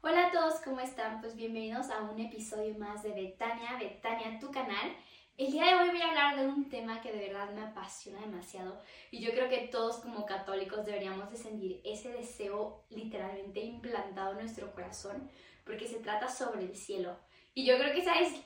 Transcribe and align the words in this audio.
Hola 0.00 0.28
a 0.28 0.30
todos, 0.30 0.60
¿cómo 0.60 0.78
están? 0.78 1.20
Pues 1.20 1.34
bienvenidos 1.34 1.90
a 1.90 2.02
un 2.02 2.20
episodio 2.20 2.72
más 2.78 3.02
de 3.02 3.10
Betania, 3.10 3.76
Betania, 3.80 4.38
tu 4.38 4.52
canal. 4.52 4.94
El 5.36 5.50
día 5.50 5.66
de 5.66 5.74
hoy 5.74 5.88
voy 5.88 6.00
a 6.00 6.10
hablar 6.10 6.38
de 6.38 6.46
un 6.46 6.68
tema 6.68 7.00
que 7.00 7.10
de 7.10 7.26
verdad 7.26 7.50
me 7.50 7.62
apasiona 7.62 8.20
demasiado 8.20 8.80
y 9.10 9.20
yo 9.20 9.32
creo 9.32 9.48
que 9.48 9.66
todos 9.72 9.96
como 9.96 10.24
católicos 10.24 10.86
deberíamos 10.86 11.28
de 11.32 11.36
sentir 11.36 11.80
ese 11.84 12.12
deseo 12.12 12.84
literalmente 12.90 13.58
implantado 13.58 14.30
en 14.32 14.38
nuestro 14.38 14.72
corazón 14.72 15.28
porque 15.64 15.88
se 15.88 15.98
trata 15.98 16.28
sobre 16.28 16.62
el 16.62 16.76
cielo. 16.76 17.18
Y 17.52 17.66
yo 17.66 17.76
creo 17.76 17.92
que 17.92 18.02
esa 18.02 18.20
es 18.20 18.40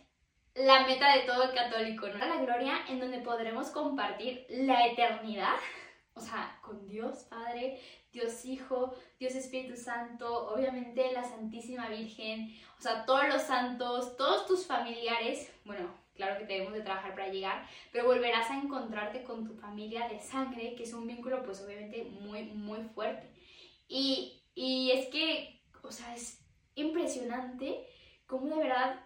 la 0.55 0.87
meta 0.87 1.15
de 1.15 1.25
todo 1.25 1.55
católico, 1.55 2.09
¿no? 2.09 2.17
La 2.17 2.41
gloria 2.41 2.79
en 2.89 2.99
donde 2.99 3.19
podremos 3.19 3.69
compartir 3.69 4.47
la 4.49 4.87
eternidad, 4.87 5.57
o 6.15 6.21
sea, 6.21 6.59
Dios 6.75 7.25
Padre, 7.25 7.81
Dios 8.13 8.45
Hijo, 8.45 8.95
Dios 9.19 9.35
Espíritu 9.35 9.77
Santo, 9.77 10.53
obviamente 10.53 11.13
la 11.13 11.25
Santísima 11.25 11.89
Virgen, 11.89 12.55
o 12.79 12.83
sea, 12.83 13.05
todos 13.05 13.29
los 13.29 13.43
santos, 13.43 14.17
todos 14.17 14.47
tus 14.47 14.67
familiares, 14.67 15.53
bueno, 15.65 15.89
claro 16.15 16.39
que 16.39 16.47
debemos 16.47 16.73
de 16.75 16.83
trabajar 16.83 17.15
para 17.15 17.29
llegar, 17.29 17.67
pero 17.91 18.07
volverás 18.07 18.51
a 18.51 18.59
encontrarte 18.59 19.23
con 19.23 19.47
tu 19.47 19.55
familia 19.55 20.09
de 20.09 20.21
sangre, 20.21 20.75
que 20.75 20.85
es 20.85 20.93
un 20.93 21.07
vínculo 21.07 21.43
pues 21.43 21.61
obviamente 21.63 22.05
muy, 22.05 22.45
muy 22.45 22.83
fuerte. 22.95 23.29
Y, 23.89 24.43
y 24.55 24.91
es 24.93 25.09
que, 25.09 25.63
o 25.83 25.91
sea, 25.91 26.15
es 26.15 26.43
impresionante 26.75 27.87
cómo 28.27 28.57
de 28.57 28.63
verdad 28.63 29.01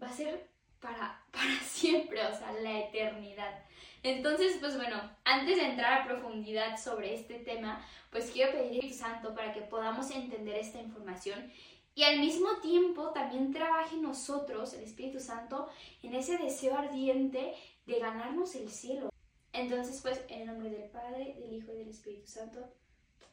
va 0.00 0.08
a 0.08 0.12
ser 0.12 0.48
para, 0.80 1.24
para 1.30 1.60
siempre, 1.60 2.24
o 2.26 2.34
sea, 2.34 2.52
la 2.52 2.80
eternidad. 2.80 3.64
Entonces, 4.02 4.56
pues 4.60 4.76
bueno, 4.76 4.96
antes 5.24 5.56
de 5.56 5.66
entrar 5.66 6.00
a 6.00 6.04
profundidad 6.04 6.76
sobre 6.76 7.14
este 7.14 7.38
tema, 7.38 7.84
pues 8.10 8.30
quiero 8.30 8.52
pedir 8.52 8.84
al 8.84 8.92
Santo 8.92 9.34
para 9.34 9.52
que 9.52 9.62
podamos 9.62 10.10
entender 10.10 10.56
esta 10.56 10.80
información 10.80 11.52
y 11.94 12.04
al 12.04 12.20
mismo 12.20 12.56
tiempo 12.62 13.10
también 13.10 13.52
trabaje 13.52 13.96
nosotros, 13.96 14.72
el 14.74 14.84
Espíritu 14.84 15.20
Santo, 15.20 15.68
en 16.02 16.14
ese 16.14 16.38
deseo 16.38 16.76
ardiente 16.76 17.54
de 17.86 17.98
ganarnos 17.98 18.54
el 18.54 18.70
cielo. 18.70 19.10
Entonces, 19.52 20.00
pues, 20.00 20.24
en 20.28 20.40
el 20.40 20.46
nombre 20.46 20.70
del 20.70 20.88
Padre, 20.90 21.36
del 21.38 21.52
Hijo 21.52 21.72
y 21.72 21.76
del 21.76 21.88
Espíritu 21.88 22.26
Santo. 22.26 22.72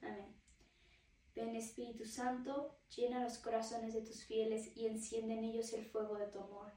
Amén. 0.02 0.36
Ven 1.36 1.56
Espíritu 1.56 2.04
Santo, 2.04 2.76
llena 2.94 3.23
los 3.23 3.38
corazones 3.38 3.94
de 3.94 4.02
tus 4.02 4.26
fieles 4.26 4.76
y 4.76 4.88
enciende 4.88 5.36
en 5.36 5.45
ellos 5.45 5.72
el 5.72 5.86
fuego 5.86 6.17
de 6.17 6.28
tu 6.28 6.39
amor. 6.39 6.73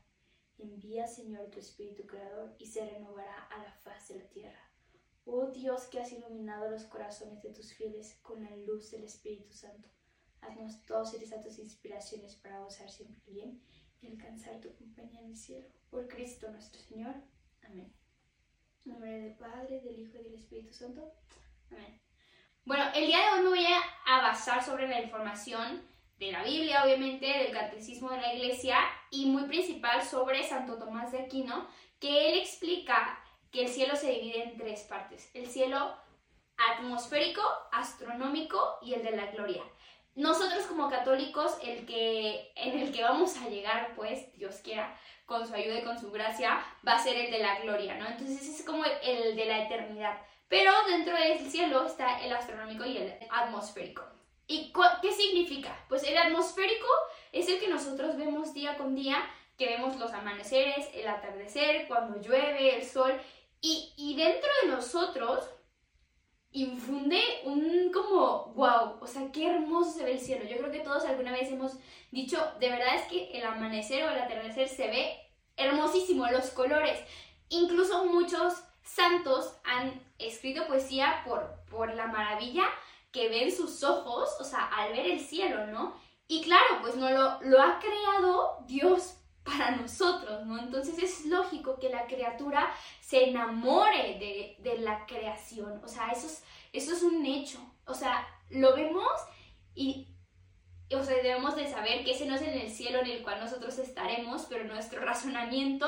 Envía, 0.62 1.06
Señor, 1.06 1.50
tu 1.50 1.58
Espíritu 1.58 2.06
Creador 2.06 2.54
y 2.58 2.66
se 2.66 2.88
renovará 2.88 3.44
a 3.46 3.62
la 3.62 3.72
faz 3.72 4.08
de 4.08 4.18
la 4.18 4.28
tierra. 4.28 4.70
Oh 5.24 5.46
Dios 5.48 5.84
que 5.84 6.00
has 6.00 6.12
iluminado 6.12 6.70
los 6.70 6.84
corazones 6.84 7.42
de 7.42 7.50
tus 7.50 7.74
fieles 7.74 8.18
con 8.22 8.42
la 8.42 8.56
luz 8.56 8.90
del 8.90 9.04
Espíritu 9.04 9.52
Santo 9.52 9.88
Haznos 10.42 10.82
seres 11.10 11.32
a 11.32 11.40
tus 11.40 11.58
inspiraciones 11.58 12.34
para 12.36 12.60
gozar 12.60 12.90
siempre 12.90 13.22
bien 13.26 13.62
y 14.00 14.08
alcanzar 14.08 14.60
tu 14.60 14.74
compañía 14.74 15.20
en 15.20 15.30
el 15.30 15.36
cielo. 15.36 15.68
Por 15.90 16.08
Cristo 16.08 16.50
nuestro 16.50 16.80
Señor. 16.82 17.14
Amén. 17.62 17.94
En 18.84 18.92
nombre 18.92 19.10
del 19.10 19.36
Padre, 19.36 19.80
del 19.80 20.00
Hijo 20.00 20.18
y 20.18 20.24
del 20.24 20.34
Espíritu 20.34 20.72
Santo. 20.72 21.12
Amén. 21.70 22.00
Bueno, 22.64 22.84
el 22.94 23.06
día 23.06 23.18
de 23.18 23.38
hoy 23.38 23.42
me 23.42 23.48
voy 23.50 23.64
a 24.06 24.20
basar 24.20 24.64
sobre 24.64 24.88
la 24.88 25.00
información 25.00 25.82
de 26.18 26.32
la 26.32 26.42
Biblia, 26.42 26.84
obviamente, 26.84 27.26
del 27.26 27.52
catecismo 27.52 28.10
de 28.10 28.20
la 28.20 28.34
Iglesia 28.34 28.76
y 29.12 29.26
muy 29.26 29.44
principal 29.44 30.02
sobre 30.02 30.42
Santo 30.42 30.76
Tomás 30.76 31.12
de 31.12 31.20
Aquino, 31.20 31.68
que 32.00 32.30
él 32.30 32.40
explica 32.40 33.22
que 33.52 33.62
el 33.62 33.68
cielo 33.68 33.94
se 33.94 34.10
divide 34.10 34.42
en 34.42 34.56
tres 34.56 34.80
partes. 34.80 35.30
El 35.34 35.46
cielo 35.46 35.94
atmosférico, 36.56 37.42
astronómico 37.70 38.78
y 38.82 38.94
el 38.94 39.04
de 39.04 39.12
la 39.12 39.26
gloria 39.26 39.62
nosotros 40.14 40.66
como 40.66 40.90
católicos, 40.90 41.56
el 41.62 41.86
que, 41.86 42.52
en 42.54 42.78
el 42.78 42.92
que 42.92 43.02
vamos 43.02 43.36
a 43.38 43.48
llegar, 43.48 43.94
pues, 43.96 44.30
Dios 44.36 44.56
quiera, 44.56 44.94
con 45.24 45.46
su 45.46 45.54
ayuda 45.54 45.78
y 45.78 45.84
con 45.84 45.98
su 45.98 46.10
gracia, 46.10 46.62
va 46.86 46.94
a 46.94 47.02
ser 47.02 47.16
el 47.16 47.30
de 47.30 47.38
la 47.38 47.60
gloria, 47.60 47.94
¿no? 47.94 48.06
Entonces 48.06 48.46
es 48.46 48.66
como 48.66 48.84
el 48.84 49.36
de 49.36 49.44
la 49.46 49.64
eternidad. 49.64 50.20
Pero 50.48 50.70
dentro 50.86 51.16
del 51.16 51.38
cielo 51.50 51.86
está 51.86 52.20
el 52.22 52.32
astronómico 52.32 52.84
y 52.84 52.98
el 52.98 53.14
atmosférico. 53.30 54.02
¿Y 54.46 54.70
qué 55.00 55.12
significa? 55.12 55.86
Pues 55.88 56.02
el 56.02 56.18
atmosférico 56.18 56.88
es 57.32 57.48
el 57.48 57.58
que 57.58 57.68
nosotros 57.68 58.16
vemos 58.16 58.52
día 58.52 58.76
con 58.76 58.94
día, 58.94 59.18
que 59.56 59.66
vemos 59.66 59.98
los 59.98 60.12
amaneceres, 60.12 60.88
el 60.94 61.08
atardecer, 61.08 61.88
cuando 61.88 62.20
llueve, 62.20 62.76
el 62.76 62.84
sol. 62.84 63.12
Y, 63.60 63.92
y 63.96 64.16
dentro 64.16 64.50
de 64.62 64.68
nosotros 64.68 65.48
infunde 66.52 67.20
un 67.44 67.90
como, 67.92 68.52
wow, 68.54 68.98
o 69.00 69.06
sea, 69.06 69.32
qué 69.32 69.48
hermoso 69.48 69.92
se 69.92 70.04
ve 70.04 70.12
el 70.12 70.20
cielo. 70.20 70.44
Yo 70.44 70.58
creo 70.58 70.70
que 70.70 70.80
todos 70.80 71.04
alguna 71.04 71.32
vez 71.32 71.50
hemos 71.50 71.72
dicho, 72.10 72.38
de 72.60 72.68
verdad 72.68 72.94
es 72.94 73.02
que 73.02 73.30
el 73.32 73.44
amanecer 73.44 74.04
o 74.04 74.10
el 74.10 74.18
atardecer 74.18 74.68
se 74.68 74.88
ve 74.88 75.18
hermosísimo, 75.56 76.26
los 76.28 76.50
colores. 76.50 76.98
Incluso 77.48 78.04
muchos 78.04 78.54
santos 78.82 79.54
han 79.64 80.02
escrito 80.18 80.66
poesía 80.66 81.22
por, 81.26 81.64
por 81.70 81.94
la 81.94 82.06
maravilla 82.06 82.64
que 83.10 83.28
ven 83.28 83.54
sus 83.54 83.82
ojos, 83.84 84.30
o 84.40 84.44
sea, 84.44 84.66
al 84.66 84.92
ver 84.92 85.06
el 85.06 85.20
cielo, 85.20 85.66
¿no? 85.66 85.94
Y 86.32 86.40
claro, 86.40 86.78
pues 86.80 86.96
no 86.96 87.10
lo, 87.10 87.42
lo 87.42 87.60
ha 87.60 87.78
creado 87.78 88.64
Dios 88.66 89.18
para 89.44 89.72
nosotros, 89.72 90.46
¿no? 90.46 90.58
Entonces 90.58 90.96
es 90.96 91.26
lógico 91.26 91.78
que 91.78 91.90
la 91.90 92.06
criatura 92.06 92.72
se 93.02 93.28
enamore 93.28 94.18
de, 94.18 94.56
de 94.60 94.78
la 94.78 95.04
creación, 95.04 95.82
o 95.84 95.88
sea, 95.88 96.10
eso 96.10 96.26
es, 96.26 96.42
eso 96.72 96.94
es 96.94 97.02
un 97.02 97.26
hecho, 97.26 97.58
o 97.84 97.92
sea, 97.92 98.26
lo 98.48 98.74
vemos 98.74 99.12
y, 99.74 100.08
o 100.96 101.04
sea, 101.04 101.16
debemos 101.16 101.54
de 101.54 101.70
saber 101.70 102.02
que 102.02 102.12
ese 102.12 102.24
no 102.24 102.36
es 102.36 102.40
en 102.40 102.58
el 102.58 102.70
cielo 102.70 103.00
en 103.00 103.10
el 103.10 103.22
cual 103.22 103.38
nosotros 103.38 103.78
estaremos, 103.78 104.46
pero 104.48 104.64
nuestro 104.64 105.02
razonamiento 105.02 105.86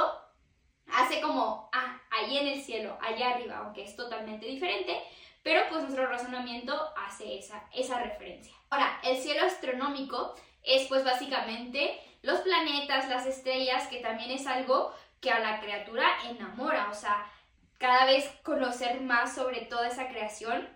hace 0.93 1.23
como, 1.23 1.71
ah, 1.73 2.03
ahí 2.11 2.37
en 2.37 2.49
el 2.49 2.61
cielo, 2.61 2.99
allá 3.01 3.31
arriba, 3.31 3.63
aunque 3.65 3.85
es 3.85 3.97
totalmente 3.97 4.45
diferente, 4.45 5.01
pero 5.45 5.61
pues 5.69 5.83
nuestro 5.83 6.07
razonamiento 6.07 6.75
hace 6.97 7.39
esa, 7.39 7.69
esa 7.73 8.01
referencia. 8.01 8.53
Ahora, 8.71 8.99
el 9.05 9.19
cielo 9.19 9.45
astronómico 9.47 10.35
es 10.65 10.89
pues 10.89 11.05
básicamente 11.05 12.01
los 12.23 12.41
planetas, 12.41 13.09
las 13.11 13.27
estrellas, 13.27 13.87
que 13.89 13.99
también 13.99 14.31
es 14.31 14.47
algo 14.47 14.93
que 15.21 15.31
a 15.31 15.41
la 15.41 15.61
criatura 15.61 16.07
enamora, 16.29 16.89
o 16.91 16.95
sea, 16.95 17.31
cada 17.79 18.07
vez 18.07 18.27
conocer 18.43 19.03
más 19.03 19.35
sobre 19.35 19.61
toda 19.67 19.89
esa 19.89 20.09
creación, 20.09 20.67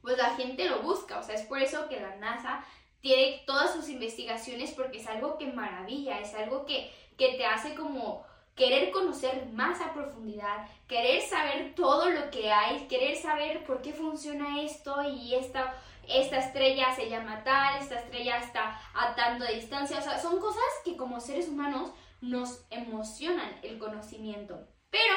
pues 0.00 0.18
la 0.18 0.34
gente 0.34 0.68
lo 0.68 0.82
busca, 0.82 1.18
o 1.18 1.22
sea, 1.22 1.36
es 1.36 1.42
por 1.42 1.62
eso 1.62 1.88
que 1.88 2.00
la 2.00 2.16
NASA 2.16 2.64
tiene 3.00 3.44
todas 3.46 3.72
sus 3.72 3.88
investigaciones 3.88 4.72
porque 4.72 4.98
es 4.98 5.06
algo 5.06 5.38
que 5.38 5.46
maravilla, 5.46 6.18
es 6.18 6.34
algo 6.34 6.66
que, 6.66 6.92
que 7.16 7.34
te 7.34 7.46
hace 7.46 7.76
como 7.76 8.26
querer 8.54 8.90
conocer 8.90 9.46
más 9.52 9.80
a 9.80 9.92
profundidad, 9.92 10.68
querer 10.86 11.22
saber 11.22 11.74
todo 11.74 12.10
lo 12.10 12.30
que 12.30 12.52
hay, 12.52 12.86
querer 12.86 13.16
saber 13.16 13.64
por 13.64 13.82
qué 13.82 13.92
funciona 13.92 14.62
esto 14.62 15.02
y 15.02 15.34
esta 15.34 15.74
esta 16.08 16.38
estrella 16.38 16.94
se 16.94 17.08
llama 17.08 17.42
tal, 17.44 17.80
esta 17.80 18.00
estrella 18.00 18.38
está 18.38 18.80
a 18.94 19.14
tanto 19.14 19.44
distancia, 19.44 19.98
o 19.98 20.02
sea, 20.02 20.18
son 20.18 20.40
cosas 20.40 20.62
que 20.84 20.96
como 20.96 21.20
seres 21.20 21.48
humanos 21.48 21.92
nos 22.20 22.64
emocionan 22.70 23.58
el 23.62 23.78
conocimiento. 23.78 24.66
Pero 24.90 25.14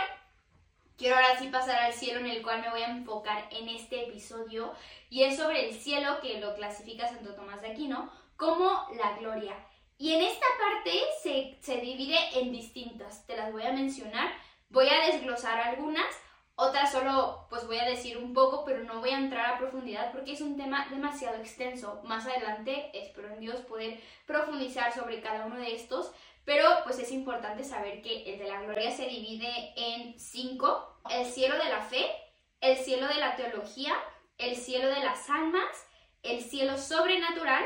quiero 0.98 1.16
ahora 1.16 1.38
sí 1.38 1.48
pasar 1.48 1.78
al 1.78 1.94
cielo 1.94 2.20
en 2.20 2.28
el 2.28 2.42
cual 2.42 2.62
me 2.62 2.70
voy 2.70 2.82
a 2.82 2.90
enfocar 2.90 3.48
en 3.52 3.70
este 3.70 4.08
episodio 4.08 4.74
y 5.10 5.24
es 5.24 5.38
sobre 5.38 5.68
el 5.68 5.76
cielo 5.76 6.20
que 6.22 6.40
lo 6.40 6.56
clasifica 6.56 7.08
Santo 7.08 7.34
Tomás 7.34 7.62
de 7.62 7.72
Aquino 7.72 8.12
como 8.38 8.88
la 8.96 9.18
gloria. 9.18 9.56
Y 9.98 10.14
en 10.14 10.22
esta 10.22 10.46
parte 10.60 10.92
se, 11.24 11.58
se 11.62 11.82
divide 11.82 12.18
en 12.36 12.52
distintas, 12.52 13.26
te 13.26 13.38
las 13.38 13.52
voy 13.52 13.64
a 13.64 13.72
mencionar, 13.72 14.34
voy 14.70 14.88
a 14.90 15.06
desglosar 15.06 15.60
algunas 15.60 16.14
otra 16.58 16.90
solo 16.90 17.48
pues 17.50 17.68
voy 17.68 17.80
a 17.80 17.90
decir 17.90 18.18
un 18.18 18.34
poco, 18.34 18.64
pero 18.64 18.84
no 18.86 19.02
voy 19.02 19.10
a 19.10 19.18
entrar 19.18 19.54
a 19.54 19.58
profundidad 19.58 20.14
porque 20.14 20.32
es 20.32 20.42
un 20.42 20.56
tema 20.56 20.88
demasiado 20.90 21.36
extenso. 21.38 22.02
Más 22.06 22.26
adelante 22.26 22.92
espero 22.94 23.28
en 23.28 23.42
Dios 23.42 23.60
poder 23.62 24.00
profundizar 24.26 24.94
sobre 24.94 25.20
cada 25.22 25.46
uno 25.46 25.58
de 25.58 25.76
estos, 25.76 26.12
pero 26.46 26.70
pues 26.86 26.98
es 27.00 27.12
importante 27.12 27.66
saber 27.66 28.02
que 28.02 28.34
el 28.34 28.40
de 28.40 28.48
la 28.48 28.62
gloria 28.62 28.92
se 28.92 29.08
divide 29.08 29.74
en 29.76 30.18
cinco. 30.18 30.98
El 31.10 31.26
cielo 31.26 31.58
de 31.58 31.70
la 31.70 31.82
fe, 31.82 32.10
el 32.62 32.78
cielo 32.78 33.10
de 33.10 33.16
la 33.16 33.36
teología, 33.36 33.94
el 34.38 34.56
cielo 34.56 34.88
de 34.88 35.02
las 35.02 35.30
almas, 35.30 35.86
el 36.24 36.42
cielo 36.42 36.78
sobrenatural 36.78 37.66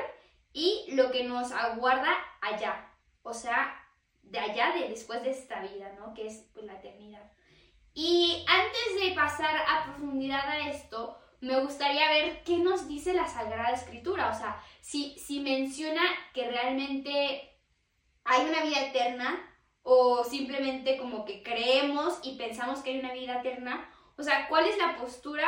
y 0.54 0.86
lo 0.90 1.12
que 1.12 1.24
nos 1.24 1.52
aguarda 1.52 2.12
allá. 2.42 2.92
O 3.24 3.34
sea, 3.34 3.80
de 4.24 4.40
allá, 4.40 4.74
de 4.74 4.90
después 4.90 5.22
de 5.24 5.32
esta 5.32 5.62
vida, 5.62 5.94
¿no? 6.00 6.14
Que 6.14 6.28
es 6.28 6.50
pues, 6.54 6.66
la 6.66 6.76
eternidad. 6.76 7.32
Y 7.94 8.46
antes 8.48 9.02
de 9.02 9.16
pasar 9.16 9.56
a 9.68 9.86
profundidad 9.86 10.48
a 10.48 10.70
esto, 10.70 11.18
me 11.42 11.60
gustaría 11.62 12.10
ver 12.10 12.44
qué 12.44 12.58
nos 12.58 12.88
dice 12.88 13.14
la 13.14 13.28
Sagrada 13.28 13.74
Escritura. 13.74 14.30
O 14.30 14.34
sea, 14.34 14.62
si, 14.82 15.18
si 15.20 15.40
menciona 15.40 16.02
que 16.34 16.50
realmente 16.50 17.58
hay 18.24 18.46
una 18.46 18.64
vida 18.64 18.88
eterna 18.88 19.46
o 19.84 20.24
simplemente 20.24 20.98
como 20.98 21.26
que 21.26 21.42
creemos 21.42 22.20
y 22.24 22.38
pensamos 22.38 22.80
que 22.80 22.92
hay 22.92 23.00
una 23.00 23.14
vida 23.14 23.40
eterna. 23.40 23.90
O 24.18 24.24
sea, 24.24 24.48
¿cuál 24.48 24.66
es 24.66 24.78
la 24.78 24.98
postura 24.98 25.48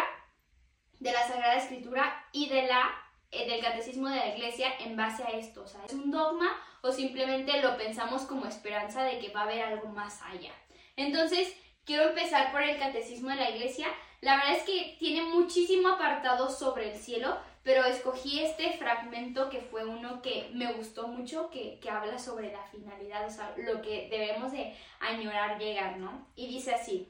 de 1.00 1.12
la 1.12 1.28
Sagrada 1.28 1.56
Escritura 1.56 2.26
y 2.32 2.50
de 2.50 2.64
la 2.64 3.01
del 3.32 3.62
catecismo 3.62 4.10
de 4.10 4.18
la 4.18 4.36
iglesia 4.36 4.74
en 4.80 4.96
base 4.96 5.24
a 5.24 5.30
esto. 5.30 5.64
O 5.64 5.68
sea, 5.68 5.84
¿es 5.86 5.94
un 5.94 6.12
dogma 6.12 6.52
o 6.82 6.92
simplemente 6.92 7.62
lo 7.62 7.78
pensamos 7.78 8.24
como 8.24 8.46
esperanza 8.46 9.04
de 9.04 9.20
que 9.20 9.30
va 9.30 9.42
a 9.42 9.44
haber 9.44 9.62
algo 9.62 9.88
más 9.88 10.22
allá? 10.22 10.52
Entonces, 10.96 11.56
quiero 11.86 12.10
empezar 12.10 12.52
por 12.52 12.62
el 12.62 12.78
catecismo 12.78 13.30
de 13.30 13.38
la 13.38 13.50
iglesia. 13.50 13.88
La 14.22 14.36
verdad 14.36 14.58
es 14.58 14.64
que 14.64 14.98
tiene 15.00 15.24
muchísimo 15.24 15.90
apartado 15.90 16.50
sobre 16.50 16.92
el 16.92 16.98
cielo, 16.98 17.38
pero 17.64 17.86
escogí 17.86 18.42
este 18.42 18.74
fragmento 18.74 19.50
que 19.50 19.62
fue 19.62 19.86
uno 19.86 20.22
que 20.22 20.50
me 20.54 20.74
gustó 20.74 21.08
mucho, 21.08 21.50
que, 21.50 21.80
que 21.80 21.90
habla 21.90 22.20
sobre 22.20 22.52
la 22.52 22.64
finalidad, 22.66 23.26
o 23.26 23.32
sea, 23.32 23.54
lo 23.58 23.82
que 23.82 24.10
debemos 24.10 24.52
de 24.52 24.76
añorar 25.00 25.58
llegar, 25.60 25.98
¿no? 25.98 26.28
Y 26.36 26.48
dice 26.48 26.74
así. 26.74 27.08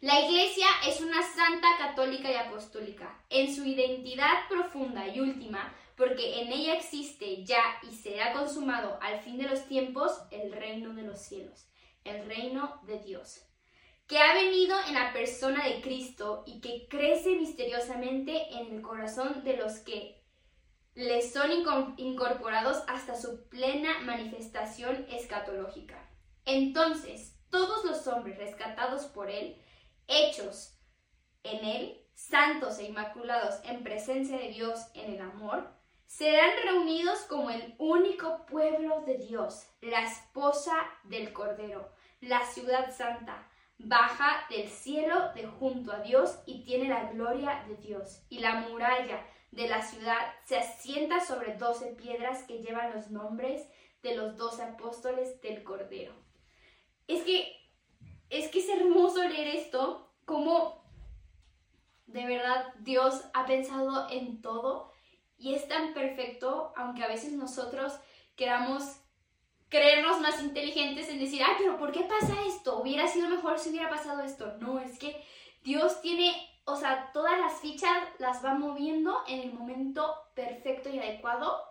La 0.00 0.20
Iglesia 0.20 0.66
es 0.86 1.00
una 1.00 1.20
santa 1.24 1.66
católica 1.76 2.30
y 2.30 2.36
apostólica, 2.36 3.20
en 3.30 3.52
su 3.52 3.64
identidad 3.64 4.46
profunda 4.48 5.08
y 5.08 5.18
última, 5.18 5.74
porque 5.96 6.40
en 6.40 6.52
ella 6.52 6.74
existe 6.74 7.44
ya 7.44 7.60
y 7.82 7.92
será 7.96 8.32
consumado 8.32 8.96
al 9.02 9.18
fin 9.22 9.38
de 9.38 9.48
los 9.48 9.66
tiempos 9.66 10.12
el 10.30 10.52
reino 10.52 10.94
de 10.94 11.02
los 11.02 11.18
cielos, 11.18 11.66
el 12.04 12.26
reino 12.26 12.80
de 12.86 13.00
Dios, 13.00 13.42
que 14.06 14.18
ha 14.18 14.34
venido 14.34 14.76
en 14.86 14.94
la 14.94 15.12
persona 15.12 15.66
de 15.66 15.80
Cristo 15.80 16.44
y 16.46 16.60
que 16.60 16.86
crece 16.88 17.30
misteriosamente 17.30 18.54
en 18.56 18.76
el 18.76 18.82
corazón 18.82 19.42
de 19.42 19.56
los 19.56 19.78
que 19.78 20.22
le 20.94 21.28
son 21.28 21.50
incorporados 21.96 22.84
hasta 22.86 23.20
su 23.20 23.48
plena 23.48 23.98
manifestación 24.02 25.06
escatológica. 25.10 26.08
Entonces, 26.44 27.34
todos 27.50 27.84
los 27.84 28.06
hombres 28.06 28.38
rescatados 28.38 29.06
por 29.06 29.28
él, 29.28 29.56
hechos 30.08 30.76
en 31.44 31.64
Él, 31.64 32.04
santos 32.14 32.78
e 32.78 32.86
inmaculados 32.86 33.60
en 33.64 33.84
presencia 33.84 34.36
de 34.38 34.48
Dios 34.48 34.80
en 34.94 35.14
el 35.14 35.20
amor, 35.20 35.70
serán 36.06 36.50
reunidos 36.64 37.20
como 37.28 37.50
el 37.50 37.74
único 37.78 38.46
pueblo 38.46 39.02
de 39.02 39.18
Dios, 39.18 39.66
la 39.80 40.02
esposa 40.02 40.74
del 41.04 41.32
Cordero, 41.32 41.92
la 42.20 42.44
ciudad 42.46 42.92
santa, 42.96 43.46
baja 43.78 44.46
del 44.50 44.68
cielo 44.68 45.32
de 45.34 45.46
junto 45.46 45.92
a 45.92 46.00
Dios 46.00 46.38
y 46.46 46.64
tiene 46.64 46.88
la 46.88 47.12
gloria 47.12 47.64
de 47.68 47.76
Dios. 47.76 48.22
Y 48.28 48.40
la 48.40 48.54
muralla 48.54 49.24
de 49.52 49.68
la 49.68 49.82
ciudad 49.82 50.34
se 50.44 50.58
asienta 50.58 51.20
sobre 51.20 51.54
doce 51.54 51.94
piedras 51.94 52.42
que 52.44 52.58
llevan 52.58 52.94
los 52.94 53.10
nombres 53.10 53.68
de 54.02 54.16
los 54.16 54.36
doce 54.36 54.62
apóstoles 54.62 55.40
del 55.42 55.62
Cordero. 55.62 56.14
Es 57.06 57.22
que 57.22 57.54
es 58.30 58.48
que 58.50 58.60
es 58.60 58.68
hermoso 58.68 59.22
leer 59.22 59.56
esto, 59.56 60.10
como 60.24 60.82
de 62.06 62.26
verdad 62.26 62.74
Dios 62.80 63.22
ha 63.34 63.46
pensado 63.46 64.08
en 64.10 64.40
todo 64.40 64.92
y 65.38 65.54
es 65.54 65.68
tan 65.68 65.94
perfecto, 65.94 66.72
aunque 66.76 67.04
a 67.04 67.08
veces 67.08 67.32
nosotros 67.32 67.92
queramos 68.36 69.00
creernos 69.68 70.20
más 70.20 70.42
inteligentes 70.42 71.08
en 71.08 71.18
decir, 71.18 71.42
ay, 71.44 71.54
pero 71.58 71.78
¿por 71.78 71.92
qué 71.92 72.00
pasa 72.00 72.34
esto? 72.46 72.80
Hubiera 72.80 73.06
sido 73.06 73.28
mejor 73.28 73.58
si 73.58 73.70
hubiera 73.70 73.90
pasado 73.90 74.22
esto. 74.22 74.56
No, 74.58 74.78
es 74.80 74.98
que 74.98 75.22
Dios 75.62 76.00
tiene, 76.00 76.34
o 76.64 76.76
sea, 76.76 77.10
todas 77.12 77.38
las 77.38 77.60
fichas 77.60 77.96
las 78.18 78.44
va 78.44 78.54
moviendo 78.54 79.22
en 79.28 79.40
el 79.40 79.52
momento 79.52 80.14
perfecto 80.34 80.88
y 80.88 80.98
adecuado 80.98 81.62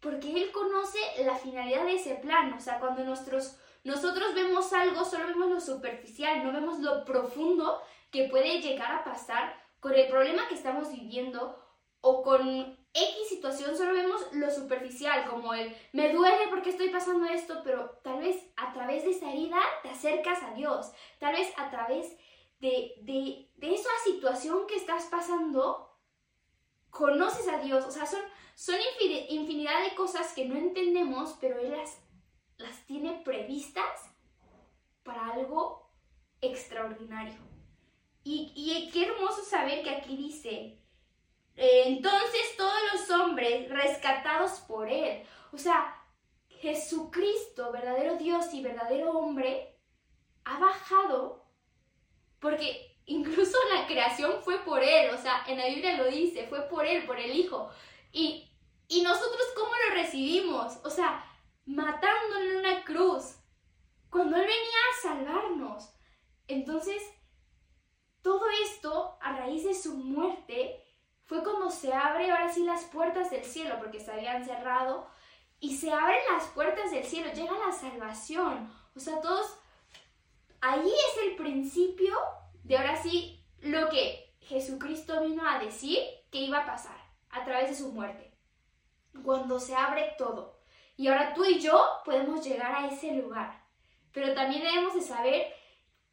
porque 0.00 0.32
Él 0.32 0.50
conoce 0.52 0.98
la 1.24 1.36
finalidad 1.36 1.84
de 1.84 1.94
ese 1.94 2.14
plan. 2.16 2.52
O 2.54 2.60
sea, 2.60 2.78
cuando 2.78 3.04
nuestros 3.04 3.58
nosotros 3.84 4.34
vemos 4.34 4.72
algo, 4.72 5.04
solo 5.04 5.26
vemos 5.28 5.48
lo 5.48 5.60
superficial, 5.60 6.44
no 6.44 6.52
vemos 6.52 6.78
lo 6.80 7.04
profundo 7.04 7.80
que 8.10 8.28
puede 8.28 8.60
llegar 8.60 8.92
a 8.92 9.04
pasar 9.04 9.54
con 9.80 9.94
el 9.94 10.08
problema 10.08 10.48
que 10.48 10.54
estamos 10.54 10.92
viviendo 10.92 11.58
o 12.02 12.22
con 12.22 12.78
X 12.92 13.28
situación, 13.28 13.76
solo 13.76 13.92
vemos 13.92 14.26
lo 14.32 14.50
superficial, 14.50 15.28
como 15.28 15.54
el 15.54 15.74
me 15.92 16.12
duele 16.12 16.48
porque 16.48 16.70
estoy 16.70 16.88
pasando 16.88 17.26
esto, 17.26 17.60
pero 17.62 18.00
tal 18.02 18.18
vez 18.18 18.36
a 18.56 18.72
través 18.72 19.04
de 19.04 19.10
esa 19.10 19.30
herida 19.32 19.58
te 19.82 19.90
acercas 19.90 20.42
a 20.42 20.54
Dios, 20.54 20.92
tal 21.18 21.34
vez 21.34 21.52
a 21.56 21.70
través 21.70 22.16
de, 22.58 22.94
de, 23.02 23.48
de 23.54 23.74
esa 23.74 23.90
situación 24.04 24.66
que 24.66 24.76
estás 24.76 25.04
pasando, 25.04 25.90
conoces 26.90 27.48
a 27.48 27.58
Dios, 27.58 27.84
o 27.86 27.90
sea, 27.90 28.06
son, 28.06 28.20
son 28.54 28.76
infinidad 29.28 29.84
de 29.84 29.94
cosas 29.94 30.32
que 30.34 30.46
no 30.46 30.56
entendemos, 30.56 31.36
pero 31.40 31.58
Él 31.58 31.70
las 31.70 31.98
las 32.60 32.84
tiene 32.86 33.20
previstas 33.24 34.10
para 35.02 35.32
algo 35.32 35.90
extraordinario. 36.40 37.38
Y, 38.22 38.90
qué 38.92 39.06
hermoso 39.06 39.42
saber 39.42 39.82
que 39.82 39.90
aquí 39.90 40.16
dice, 40.16 40.78
eh, 41.56 41.82
entonces 41.86 42.56
todos 42.56 42.80
los 42.92 43.10
hombres 43.10 43.68
rescatados 43.70 44.60
por 44.60 44.88
Él, 44.88 45.22
o 45.52 45.58
sea, 45.58 45.96
Jesucristo, 46.48 47.72
verdadero 47.72 48.16
Dios 48.16 48.52
y 48.52 48.62
verdadero 48.62 49.12
hombre, 49.12 49.74
ha 50.44 50.58
bajado 50.58 51.44
porque 52.40 52.98
incluso 53.06 53.56
la 53.74 53.86
creación 53.86 54.42
fue 54.42 54.58
por 54.58 54.82
Él, 54.82 55.10
o 55.14 55.18
sea, 55.18 55.44
en 55.48 55.58
la 55.58 55.66
Biblia 55.66 55.96
lo 55.96 56.06
dice, 56.06 56.46
fue 56.46 56.68
por 56.68 56.86
Él, 56.86 57.06
por 57.06 57.18
el 57.18 57.34
Hijo. 57.34 57.70
Y, 58.12 58.50
y 58.86 59.02
nosotros 59.02 59.42
cómo 59.56 59.72
lo 59.88 59.94
recibimos, 59.94 60.78
o 60.84 60.90
sea, 60.90 61.24
matándolo 61.70 62.50
en 62.50 62.56
una 62.56 62.84
cruz, 62.84 63.36
cuando 64.10 64.36
Él 64.36 64.42
venía 64.42 64.56
a 64.90 65.02
salvarnos. 65.02 65.90
Entonces, 66.48 67.00
todo 68.22 68.42
esto, 68.64 69.16
a 69.20 69.36
raíz 69.36 69.64
de 69.64 69.74
su 69.74 69.96
muerte, 69.96 70.84
fue 71.26 71.44
como 71.44 71.70
se 71.70 71.92
abre 71.92 72.30
ahora 72.30 72.52
sí 72.52 72.64
las 72.64 72.84
puertas 72.84 73.30
del 73.30 73.44
cielo, 73.44 73.76
porque 73.78 74.00
se 74.00 74.10
habían 74.10 74.44
cerrado, 74.44 75.06
y 75.60 75.76
se 75.76 75.92
abren 75.92 76.20
las 76.32 76.48
puertas 76.48 76.90
del 76.90 77.04
cielo, 77.04 77.32
llega 77.32 77.52
la 77.66 77.72
salvación. 77.72 78.72
O 78.96 79.00
sea, 79.00 79.20
todos, 79.20 79.56
ahí 80.60 80.88
es 80.88 81.22
el 81.24 81.36
principio 81.36 82.16
de 82.64 82.78
ahora 82.78 83.00
sí 83.00 83.44
lo 83.60 83.88
que 83.90 84.34
Jesucristo 84.40 85.22
vino 85.22 85.48
a 85.48 85.58
decir 85.60 85.98
que 86.30 86.38
iba 86.38 86.58
a 86.58 86.66
pasar 86.66 86.98
a 87.30 87.44
través 87.44 87.70
de 87.70 87.76
su 87.76 87.92
muerte. 87.92 88.36
Cuando 89.22 89.60
se 89.60 89.76
abre 89.76 90.14
todo. 90.18 90.59
Y 91.00 91.08
ahora 91.08 91.32
tú 91.32 91.46
y 91.46 91.58
yo 91.58 91.82
podemos 92.04 92.44
llegar 92.44 92.74
a 92.74 92.86
ese 92.86 93.12
lugar. 93.12 93.64
Pero 94.12 94.34
también 94.34 94.62
debemos 94.62 94.92
de 94.92 95.00
saber 95.00 95.50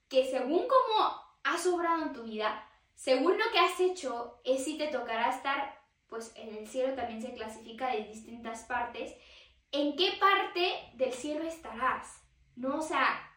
que 0.07 0.23
según 0.23 0.65
cómo 0.65 1.21
has 1.43 1.67
obrado 1.67 2.03
en 2.03 2.13
tu 2.13 2.23
vida, 2.23 2.65
según 2.95 3.37
lo 3.37 3.51
que 3.51 3.59
has 3.59 3.77
hecho, 3.81 4.39
es 4.45 4.63
si 4.63 4.77
te 4.77 4.87
tocará 4.87 5.29
estar, 5.29 5.77
pues 6.07 6.31
en 6.37 6.55
el 6.55 6.65
cielo 6.69 6.93
también 6.93 7.21
se 7.21 7.33
clasifica 7.33 7.89
de 7.91 8.05
distintas 8.05 8.63
partes, 8.63 9.13
en 9.73 9.97
qué 9.97 10.13
parte 10.21 10.73
del 10.93 11.11
cielo 11.11 11.43
estarás. 11.43 12.23
No, 12.55 12.77
o 12.77 12.81
sea, 12.81 13.29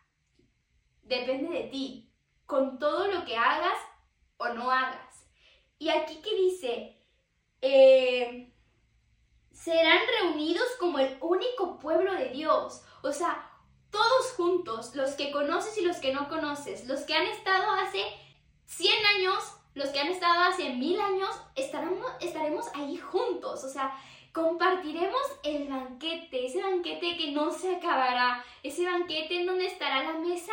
depende 1.03 1.49
de 1.49 1.65
ti, 1.65 2.13
con 2.47 2.79
todo 2.79 3.09
lo 3.09 3.25
que 3.25 3.37
hagas 3.37 3.77
o 4.37 4.51
no 4.51 4.71
hagas. 4.71 5.27
Y 5.81 5.89
aquí 5.89 6.23
que 6.23 6.33
dice, 6.33 6.97
eh, 7.61 8.50
serán 9.63 10.01
reunidos 10.21 10.67
como 10.79 10.99
el 10.99 11.19
único 11.21 11.79
pueblo 11.79 12.15
de 12.15 12.31
Dios. 12.31 12.83
O 13.03 13.13
sea, 13.13 13.51
todos 13.91 14.33
juntos, 14.37 14.95
los 14.95 15.13
que 15.13 15.31
conoces 15.31 15.77
y 15.77 15.83
los 15.83 15.99
que 15.99 16.15
no 16.15 16.29
conoces, 16.29 16.87
los 16.87 17.01
que 17.01 17.15
han 17.15 17.27
estado 17.27 17.71
hace 17.73 18.03
100 18.65 18.93
años, 19.17 19.57
los 19.75 19.91
que 19.91 20.01
han 20.01 20.09
estado 20.09 20.41
hace 20.45 20.71
mil 20.71 20.99
años, 20.99 21.31
estaremos, 21.57 22.11
estaremos 22.21 22.67
ahí 22.75 22.97
juntos. 22.97 23.65
O 23.65 23.69
sea, 23.69 23.95
compartiremos 24.33 25.21
el 25.43 25.69
banquete, 25.69 26.47
ese 26.47 26.63
banquete 26.63 27.19
que 27.19 27.33
no 27.33 27.51
se 27.51 27.77
acabará, 27.77 28.43
ese 28.63 28.87
banquete 28.87 29.41
en 29.41 29.47
donde 29.47 29.67
estará 29.67 30.03
la 30.05 30.19
mesa 30.19 30.53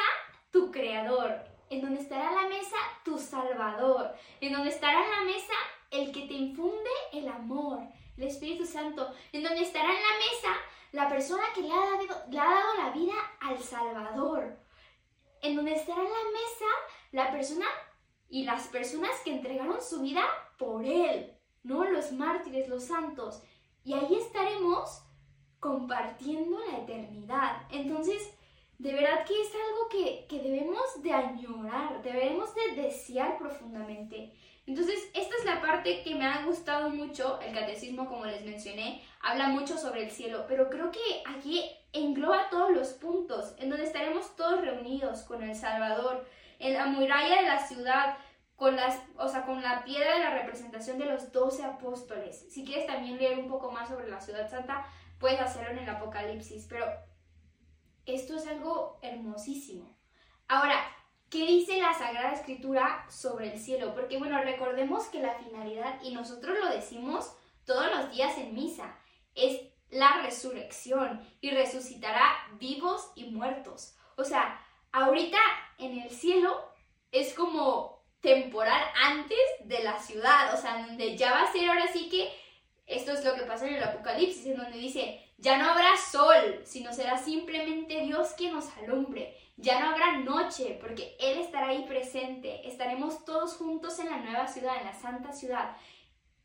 tu 0.52 0.70
creador, 0.70 1.46
en 1.70 1.82
donde 1.82 2.02
estará 2.02 2.32
la 2.34 2.50
mesa 2.50 2.76
tu 3.06 3.18
salvador, 3.18 4.14
en 4.42 4.52
donde 4.52 4.70
estará 4.70 5.00
la 5.00 5.24
mesa 5.24 5.54
el 5.92 6.12
que 6.12 6.28
te 6.28 6.34
infunde 6.34 6.90
el 7.14 7.30
amor, 7.30 7.80
el 8.18 8.24
Espíritu 8.24 8.66
Santo, 8.66 9.10
en 9.32 9.44
donde 9.44 9.62
estará 9.62 9.90
en 9.90 10.02
la 10.02 10.18
mesa 10.18 10.60
la 10.92 11.10
persona 11.10 11.44
que 11.54 11.62
le 11.62 11.72
ha 11.72 11.76
dado, 11.76 12.30
le 12.30 12.40
ha 12.40 12.50
dado 12.50 12.74
la 12.84 12.90
vida 12.92 13.14
al 13.40 13.60
Salvador, 13.60 14.58
en 15.42 15.56
donde 15.56 15.74
estará 15.74 16.02
en 16.02 16.10
la 16.10 16.32
mesa 16.32 16.66
la 17.12 17.32
persona 17.32 17.66
y 18.30 18.44
las 18.44 18.68
personas 18.68 19.12
que 19.24 19.32
entregaron 19.32 19.82
su 19.82 20.02
vida 20.02 20.24
por 20.58 20.84
Él, 20.84 21.34
¿no? 21.64 21.86
Los 21.86 22.12
mártires, 22.12 22.68
los 22.68 22.86
santos. 22.86 23.42
Y 23.84 23.94
ahí 23.94 24.16
estaremos 24.16 25.04
compartiendo 25.60 26.60
la 26.60 26.80
eternidad. 26.80 27.68
Entonces, 27.72 28.34
de 28.78 28.94
verdad 28.94 29.26
que 29.26 29.42
es 29.42 29.50
algo 29.54 29.90
que, 29.90 30.26
que 30.28 30.42
debemos 30.42 31.02
de 31.02 31.14
añorar, 31.14 32.02
debemos 32.04 32.54
de 32.54 32.82
desear 32.82 33.38
profundamente. 33.38 34.34
Entonces, 34.68 35.10
esta 35.14 35.34
es 35.40 35.46
la 35.46 35.62
parte 35.62 36.04
que 36.04 36.14
me 36.14 36.26
ha 36.26 36.44
gustado 36.44 36.90
mucho, 36.90 37.40
el 37.40 37.54
catecismo, 37.54 38.06
como 38.06 38.26
les 38.26 38.44
mencioné, 38.44 39.02
habla 39.22 39.48
mucho 39.48 39.78
sobre 39.78 40.04
el 40.04 40.12
cielo, 40.12 40.44
pero 40.46 40.70
creo 40.70 40.92
que 40.92 41.24
aquí 41.26 41.64
engloba 41.94 42.50
todos 42.50 42.72
los 42.72 42.90
puntos, 42.90 43.56
en 43.60 43.70
donde 43.70 43.86
estaremos 43.86 44.36
todos 44.36 44.60
reunidos 44.60 45.22
con 45.22 45.42
el 45.42 45.56
Salvador, 45.56 46.28
en 46.60 46.74
la 46.74 46.86
muralla 46.88 47.38
de 47.38 47.48
la 47.48 47.66
ciudad, 47.66 48.18
con, 48.58 48.76
las, 48.76 49.02
o 49.16 49.30
sea, 49.30 49.46
con 49.46 49.62
la 49.62 49.86
piedra 49.86 50.16
de 50.16 50.20
la 50.20 50.34
representación 50.34 50.98
de 51.00 51.06
los 51.06 51.32
doce 51.32 51.64
apóstoles. 51.64 52.52
Si 52.52 52.66
quieres 52.66 52.88
también 52.88 53.18
leer 53.18 53.40
un 53.40 53.48
poco 53.48 53.72
más 53.72 53.88
sobre 53.88 54.10
la 54.10 54.20
ciudad 54.20 54.50
santa, 54.50 54.86
puedes 55.18 55.40
hacerlo 55.40 55.72
en 55.72 55.80
el 55.80 55.90
Apocalipsis, 55.90 56.68
pero 56.68 56.86
esto 58.06 58.36
es 58.36 58.46
algo 58.48 59.00
hermosísimo. 59.02 59.98
Ahora, 60.50 60.76
¿qué 61.30 61.46
dice 61.46 61.80
la 61.80 61.94
Sagrada 61.94 62.34
Escritura 62.34 63.06
sobre 63.10 63.54
el 63.54 63.60
cielo? 63.60 63.94
Porque 63.94 64.18
bueno, 64.18 64.42
recordemos 64.42 65.06
que 65.06 65.22
la 65.22 65.36
finalidad, 65.36 66.02
y 66.02 66.14
nosotros 66.14 66.58
lo 66.60 66.70
decimos 66.70 67.34
todos 67.66 67.88
los 67.96 68.12
días 68.12 68.38
en 68.38 68.54
misa, 68.54 68.96
es 69.36 69.62
la 69.90 70.22
resurrección 70.24 71.22
y 71.42 71.52
resucitará 71.52 72.36
vivos 72.60 73.12
y 73.16 73.26
muertos. 73.26 73.96
O 74.16 74.24
sea, 74.24 74.62
ahorita 74.92 75.38
en 75.78 76.00
el 76.00 76.10
cielo 76.10 76.72
es 77.12 77.34
como 77.34 78.04
temporal 78.22 78.82
antes 79.04 79.38
de 79.64 79.84
la 79.84 80.00
ciudad, 80.00 80.54
o 80.54 80.58
sea, 80.58 80.86
donde 80.86 81.16
ya 81.16 81.32
va 81.32 81.44
a 81.44 81.52
ser 81.52 81.70
ahora 81.70 81.88
sí 81.88 82.10
que 82.10 82.32
esto 82.88 83.12
es 83.12 83.24
lo 83.24 83.36
que 83.36 83.44
pasa 83.44 83.68
en 83.68 83.76
el 83.76 83.84
Apocalipsis, 83.84 84.46
en 84.48 84.58
donde 84.58 84.78
dice, 84.78 85.27
ya 85.38 85.58
no 85.58 85.70
habrá 85.70 85.96
sol, 85.98 86.62
sino 86.64 86.92
será 86.94 87.18
simplemente 87.18 88.02
Dios 88.02 88.30
quien 88.38 88.54
nos 88.54 88.76
alumbre. 88.78 89.38
Ya 89.56 89.80
no 89.80 89.90
habrá 89.90 90.18
noche, 90.18 90.78
porque 90.82 91.16
Él 91.20 91.40
estará 91.40 91.70
ahí 91.70 91.86
presente. 91.88 92.68
Estaremos 92.68 93.24
todos 93.26 93.56
juntos 93.56 94.00
en 94.00 94.10
la 94.10 94.18
nueva 94.18 94.48
ciudad, 94.48 94.78
en 94.78 94.86
la 94.86 94.94
santa 94.94 95.32
ciudad. 95.32 95.76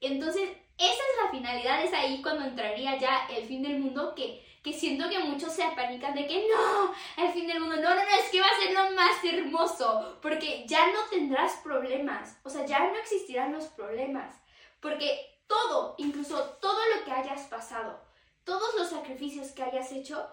Entonces, 0.00 0.50
esa 0.78 0.92
es 0.92 1.24
la 1.24 1.30
finalidad, 1.30 1.84
es 1.84 1.92
ahí 1.92 2.20
cuando 2.22 2.44
entraría 2.44 2.98
ya 2.98 3.26
el 3.26 3.44
fin 3.44 3.62
del 3.62 3.78
mundo, 3.78 4.14
que, 4.14 4.44
que 4.62 4.72
siento 4.72 5.08
que 5.08 5.18
muchos 5.20 5.52
se 5.52 5.62
apanican 5.62 6.14
de 6.14 6.26
que 6.26 6.48
no, 6.48 6.92
el 7.22 7.32
fin 7.32 7.46
del 7.46 7.60
mundo, 7.60 7.76
no, 7.76 7.94
no, 7.94 7.94
no, 7.94 8.10
es 8.18 8.30
que 8.30 8.40
va 8.40 8.46
a 8.46 8.60
ser 8.60 8.72
lo 8.72 8.90
más 8.96 9.22
hermoso, 9.22 10.18
porque 10.20 10.64
ya 10.66 10.88
no 10.88 11.04
tendrás 11.10 11.52
problemas, 11.62 12.38
o 12.42 12.50
sea, 12.50 12.66
ya 12.66 12.80
no 12.80 12.96
existirán 12.96 13.52
los 13.52 13.66
problemas, 13.66 14.34
porque 14.80 15.38
todo, 15.46 15.94
incluso 15.98 16.56
todo 16.60 16.80
lo 16.96 17.04
que 17.04 17.12
hayas 17.12 17.42
pasado, 17.42 18.00
todos 18.44 18.74
los 18.76 18.90
sacrificios 18.90 19.52
que 19.52 19.62
hayas 19.62 19.92
hecho, 19.92 20.28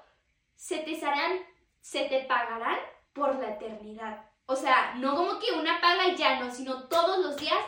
se 0.56 0.80
te 0.80 1.04
harán, 1.06 1.40
se 1.82 2.06
te 2.06 2.26
pagarán 2.26 2.80
por 3.14 3.36
la 3.36 3.52
eternidad. 3.52 4.26
O 4.46 4.56
sea, 4.56 4.96
no 4.96 5.16
como 5.16 5.40
que 5.40 5.52
una 5.52 5.80
paga 5.80 6.16
ya 6.16 6.40
no, 6.40 6.52
sino 6.52 6.88
todos 6.88 7.20
los 7.20 7.38
días 7.38 7.60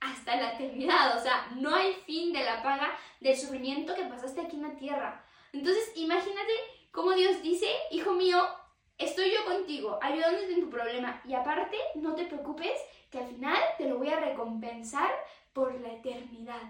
hasta 0.00 0.36
la 0.36 0.52
eternidad. 0.52 1.16
O 1.16 1.20
sea, 1.20 1.48
no 1.56 1.74
hay 1.74 1.94
fin 2.06 2.32
de 2.32 2.44
la 2.44 2.62
paga 2.62 2.96
del 3.20 3.36
sufrimiento 3.36 3.94
que 3.94 4.04
pasaste 4.04 4.40
aquí 4.40 4.56
en 4.56 4.62
la 4.62 4.76
tierra. 4.76 5.24
Entonces, 5.52 5.92
imagínate 5.94 6.52
cómo 6.90 7.12
Dios 7.12 7.40
dice, 7.42 7.66
hijo 7.90 8.12
mío, 8.12 8.44
estoy 8.98 9.30
yo 9.30 9.44
contigo, 9.44 9.98
ayudándote 10.02 10.54
en 10.54 10.60
tu 10.60 10.70
problema. 10.70 11.22
Y 11.24 11.34
aparte, 11.34 11.76
no 11.94 12.14
te 12.14 12.26
preocupes, 12.26 12.78
que 13.10 13.18
al 13.18 13.28
final 13.28 13.58
te 13.78 13.88
lo 13.88 13.98
voy 13.98 14.10
a 14.10 14.18
recompensar 14.18 15.08
por 15.52 15.72
la 15.80 15.92
eternidad. 15.92 16.60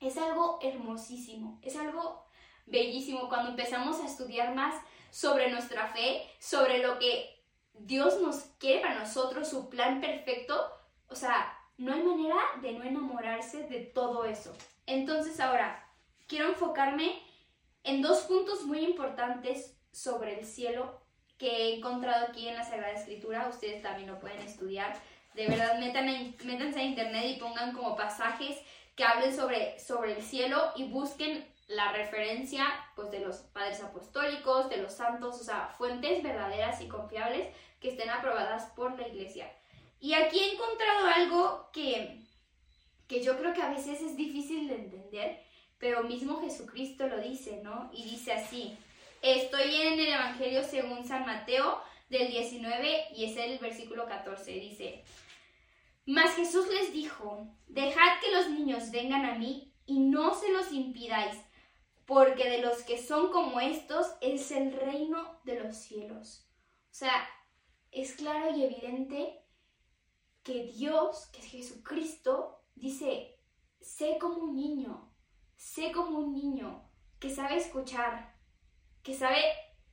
Es 0.00 0.16
algo 0.16 0.58
hermosísimo, 0.62 1.58
es 1.62 1.76
algo 1.76 2.24
bellísimo 2.64 3.28
cuando 3.28 3.50
empezamos 3.50 4.00
a 4.00 4.06
estudiar 4.06 4.54
más 4.54 4.74
sobre 5.10 5.50
nuestra 5.50 5.88
fe, 5.88 6.26
sobre 6.38 6.78
lo 6.78 6.98
que 6.98 7.38
Dios 7.74 8.20
nos 8.20 8.36
quiere 8.58 8.80
para 8.80 8.98
nosotros, 8.98 9.48
su 9.48 9.68
plan 9.68 10.00
perfecto. 10.00 10.58
O 11.08 11.14
sea, 11.14 11.54
no 11.76 11.92
hay 11.92 12.02
manera 12.02 12.38
de 12.62 12.72
no 12.72 12.84
enamorarse 12.84 13.64
de 13.64 13.80
todo 13.80 14.24
eso. 14.24 14.56
Entonces 14.86 15.38
ahora, 15.38 15.86
quiero 16.26 16.48
enfocarme 16.48 17.20
en 17.84 18.00
dos 18.00 18.20
puntos 18.20 18.64
muy 18.64 18.80
importantes 18.80 19.76
sobre 19.92 20.38
el 20.38 20.46
cielo 20.46 20.98
que 21.36 21.48
he 21.48 21.76
encontrado 21.76 22.26
aquí 22.26 22.48
en 22.48 22.56
la 22.56 22.64
Sagrada 22.64 22.92
Escritura. 22.92 23.48
Ustedes 23.48 23.82
también 23.82 24.10
lo 24.10 24.18
pueden 24.18 24.40
estudiar. 24.40 24.98
De 25.34 25.46
verdad, 25.46 25.78
métanse 25.78 26.80
a 26.80 26.84
internet 26.84 27.24
y 27.36 27.40
pongan 27.40 27.72
como 27.72 27.96
pasajes 27.96 28.58
que 28.96 29.04
hablen 29.04 29.34
sobre, 29.34 29.78
sobre 29.78 30.16
el 30.16 30.22
cielo 30.22 30.72
y 30.76 30.84
busquen 30.84 31.46
la 31.68 31.92
referencia 31.92 32.64
pues, 32.96 33.10
de 33.10 33.20
los 33.20 33.36
padres 33.36 33.80
apostólicos, 33.80 34.68
de 34.68 34.78
los 34.78 34.92
santos, 34.92 35.40
o 35.40 35.44
sea, 35.44 35.72
fuentes 35.78 36.22
verdaderas 36.22 36.80
y 36.80 36.88
confiables 36.88 37.48
que 37.80 37.90
estén 37.90 38.10
aprobadas 38.10 38.70
por 38.72 38.98
la 38.98 39.06
iglesia. 39.06 39.50
Y 40.00 40.14
aquí 40.14 40.38
he 40.38 40.54
encontrado 40.54 41.06
algo 41.14 41.70
que, 41.72 42.18
que 43.06 43.22
yo 43.22 43.38
creo 43.38 43.54
que 43.54 43.62
a 43.62 43.70
veces 43.70 44.00
es 44.00 44.16
difícil 44.16 44.68
de 44.68 44.74
entender, 44.76 45.42
pero 45.78 46.02
mismo 46.02 46.40
Jesucristo 46.40 47.06
lo 47.06 47.20
dice, 47.20 47.60
¿no? 47.62 47.90
Y 47.92 48.04
dice 48.04 48.32
así, 48.32 48.76
estoy 49.22 49.74
en 49.74 50.00
el 50.00 50.08
Evangelio 50.08 50.64
según 50.64 51.06
San 51.06 51.24
Mateo 51.24 51.80
del 52.08 52.28
19 52.30 53.08
y 53.14 53.26
es 53.26 53.36
el 53.36 53.58
versículo 53.58 54.06
14, 54.06 54.50
dice, 54.52 55.04
mas 56.06 56.34
Jesús 56.34 56.66
les 56.68 56.92
dijo, 56.92 57.46
dejad 57.68 58.20
que 58.20 58.32
los 58.32 58.50
niños 58.50 58.90
vengan 58.90 59.24
a 59.24 59.34
mí 59.34 59.74
y 59.86 59.98
no 60.00 60.34
se 60.34 60.50
los 60.52 60.72
impidáis, 60.72 61.36
porque 62.06 62.48
de 62.48 62.62
los 62.62 62.82
que 62.82 62.98
son 62.98 63.30
como 63.30 63.60
estos 63.60 64.12
es 64.20 64.50
el 64.50 64.72
reino 64.72 65.40
de 65.44 65.60
los 65.60 65.76
cielos. 65.76 66.48
O 66.90 66.94
sea, 66.94 67.28
es 67.90 68.14
claro 68.14 68.56
y 68.56 68.64
evidente 68.64 69.44
que 70.42 70.64
Dios, 70.64 71.26
que 71.32 71.40
es 71.40 71.46
Jesucristo, 71.46 72.64
dice, 72.74 73.38
sé 73.80 74.18
como 74.18 74.38
un 74.44 74.56
niño, 74.56 75.12
sé 75.56 75.92
como 75.92 76.18
un 76.18 76.34
niño 76.34 76.90
que 77.18 77.30
sabe 77.30 77.56
escuchar, 77.56 78.34
que 79.02 79.14
sabe 79.14 79.42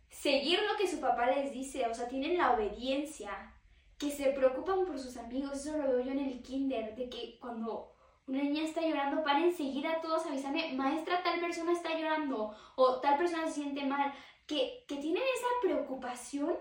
seguir 0.10 0.60
lo 0.62 0.78
que 0.78 0.88
su 0.88 1.00
papá 1.00 1.28
les 1.28 1.52
dice, 1.52 1.86
o 1.88 1.94
sea, 1.94 2.08
tienen 2.08 2.38
la 2.38 2.54
obediencia, 2.54 3.54
que 3.98 4.12
se 4.12 4.32
preocupan 4.32 4.86
por 4.86 5.00
sus 5.00 5.18
amigos, 5.18 5.54
eso 5.54 5.78
lo 5.78 5.88
veo 5.88 6.02
yo 6.02 6.12
en 6.12 6.20
el 6.20 6.42
kinder, 6.42 6.96
de 6.96 7.10
que 7.10 7.38
cuando 7.40 7.94
una 8.28 8.44
niña 8.44 8.64
está 8.64 8.82
llorando, 8.82 9.24
para 9.24 9.44
enseguida 9.44 10.02
todos 10.02 10.26
avisarme, 10.26 10.74
maestra, 10.74 11.24
tal 11.24 11.40
persona 11.40 11.72
está 11.72 11.98
llorando, 11.98 12.54
o 12.76 13.00
tal 13.00 13.18
persona 13.18 13.48
se 13.48 13.62
siente 13.62 13.86
mal, 13.86 14.14
que, 14.46 14.84
que 14.88 14.98
tienen 14.98 15.24
esa 15.36 15.48
preocupación 15.62 16.56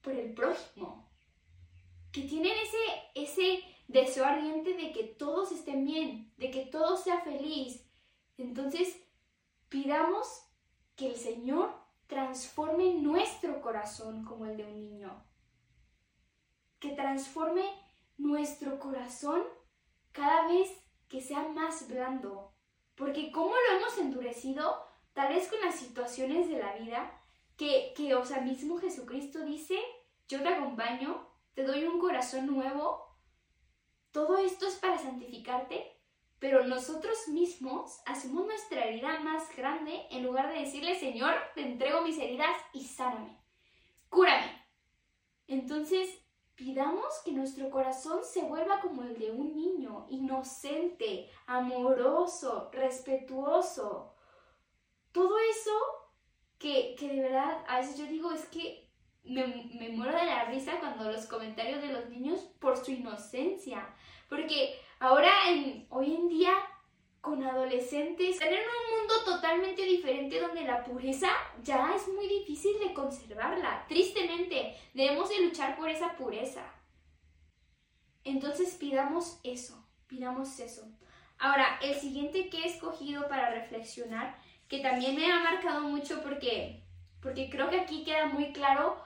por 0.00 0.14
el 0.14 0.32
prójimo, 0.34 1.08
que 2.10 2.22
tienen 2.22 2.52
ese, 2.58 2.78
ese 3.14 3.64
deseo 3.88 4.24
ardiente 4.24 4.74
de 4.74 4.92
que 4.92 5.04
todos 5.04 5.52
estén 5.52 5.84
bien, 5.84 6.32
de 6.36 6.50
que 6.50 6.66
todo 6.66 6.96
sea 6.96 7.20
feliz. 7.20 7.84
Entonces, 8.38 8.96
pidamos 9.68 10.46
que 10.96 11.08
el 11.08 11.16
Señor 11.16 11.74
transforme 12.06 12.94
nuestro 12.94 13.60
corazón 13.60 14.24
como 14.24 14.46
el 14.46 14.56
de 14.56 14.64
un 14.64 14.80
niño. 14.80 15.29
Que 16.80 16.90
transforme 16.90 17.64
nuestro 18.18 18.78
corazón 18.80 19.44
cada 20.10 20.48
vez 20.48 20.68
que 21.08 21.20
sea 21.20 21.48
más 21.48 21.88
blando. 21.88 22.52
Porque 22.96 23.30
como 23.30 23.54
lo 23.54 23.78
hemos 23.78 23.96
endurecido, 23.98 24.84
tal 25.12 25.32
vez 25.32 25.48
con 25.48 25.60
las 25.60 25.76
situaciones 25.76 26.48
de 26.48 26.58
la 26.58 26.74
vida, 26.76 27.16
que, 27.56 27.92
que 27.96 28.14
o 28.14 28.24
sea, 28.24 28.40
mismo 28.40 28.78
Jesucristo 28.78 29.44
dice, 29.44 29.78
yo 30.26 30.42
te 30.42 30.48
acompaño 30.48 31.30
te 31.54 31.64
doy 31.64 31.84
un 31.84 32.00
corazón 32.00 32.46
nuevo. 32.46 33.06
Todo 34.12 34.38
esto 34.38 34.66
es 34.66 34.76
para 34.76 34.98
santificarte, 34.98 35.96
pero 36.38 36.64
nosotros 36.66 37.28
mismos 37.28 38.00
hacemos 38.06 38.46
nuestra 38.46 38.84
herida 38.84 39.20
más 39.20 39.54
grande 39.56 40.06
en 40.10 40.24
lugar 40.24 40.48
de 40.48 40.60
decirle, 40.60 40.98
Señor, 40.98 41.34
te 41.54 41.62
entrego 41.62 42.02
mis 42.02 42.18
heridas 42.18 42.56
y 42.72 42.84
sáname, 42.84 43.38
cúrame. 44.08 44.64
Entonces, 45.46 46.08
pidamos 46.60 47.22
que 47.24 47.32
nuestro 47.32 47.70
corazón 47.70 48.20
se 48.22 48.42
vuelva 48.42 48.82
como 48.82 49.02
el 49.02 49.18
de 49.18 49.30
un 49.30 49.56
niño, 49.56 50.06
inocente, 50.10 51.30
amoroso, 51.46 52.68
respetuoso. 52.70 54.14
Todo 55.10 55.38
eso 55.38 55.70
que, 56.58 56.94
que 56.98 57.08
de 57.08 57.22
verdad 57.22 57.64
a 57.66 57.78
veces 57.78 57.96
yo 57.96 58.04
digo 58.04 58.30
es 58.30 58.44
que 58.44 58.90
me, 59.24 59.46
muero 59.96 60.14
de 60.14 60.26
la 60.26 60.44
risa 60.44 60.78
cuando 60.80 61.10
los 61.10 61.24
comentarios 61.24 61.80
de 61.80 61.94
los 61.94 62.10
niños 62.10 62.40
por 62.60 62.76
su 62.76 62.90
inocencia. 62.90 63.94
Porque 64.28 64.78
ahora, 64.98 65.30
en, 65.48 65.86
hoy 65.88 66.14
en 66.14 66.28
día, 66.28 66.52
con 67.20 67.42
adolescentes, 67.44 68.38
tener 68.38 68.60
un 68.60 68.98
mundo 68.98 69.14
totalmente 69.24 69.82
diferente 69.82 70.40
donde 70.40 70.64
la 70.64 70.82
pureza 70.84 71.28
ya 71.62 71.94
es 71.94 72.08
muy 72.08 72.26
difícil 72.26 72.78
de 72.78 72.94
conservarla. 72.94 73.84
Tristemente, 73.88 74.76
debemos 74.94 75.28
de 75.28 75.40
luchar 75.40 75.76
por 75.76 75.90
esa 75.90 76.16
pureza. 76.16 76.62
Entonces 78.24 78.74
pidamos 78.74 79.38
eso, 79.44 79.86
pidamos 80.06 80.58
eso. 80.60 80.86
Ahora, 81.38 81.78
el 81.82 81.94
siguiente 81.94 82.48
que 82.48 82.58
he 82.58 82.66
escogido 82.66 83.28
para 83.28 83.50
reflexionar, 83.50 84.36
que 84.68 84.80
también 84.80 85.16
me 85.16 85.30
ha 85.30 85.40
marcado 85.40 85.82
mucho 85.82 86.22
porque, 86.22 86.82
porque 87.20 87.50
creo 87.50 87.70
que 87.70 87.80
aquí 87.80 88.04
queda 88.04 88.26
muy 88.26 88.52
claro 88.52 89.02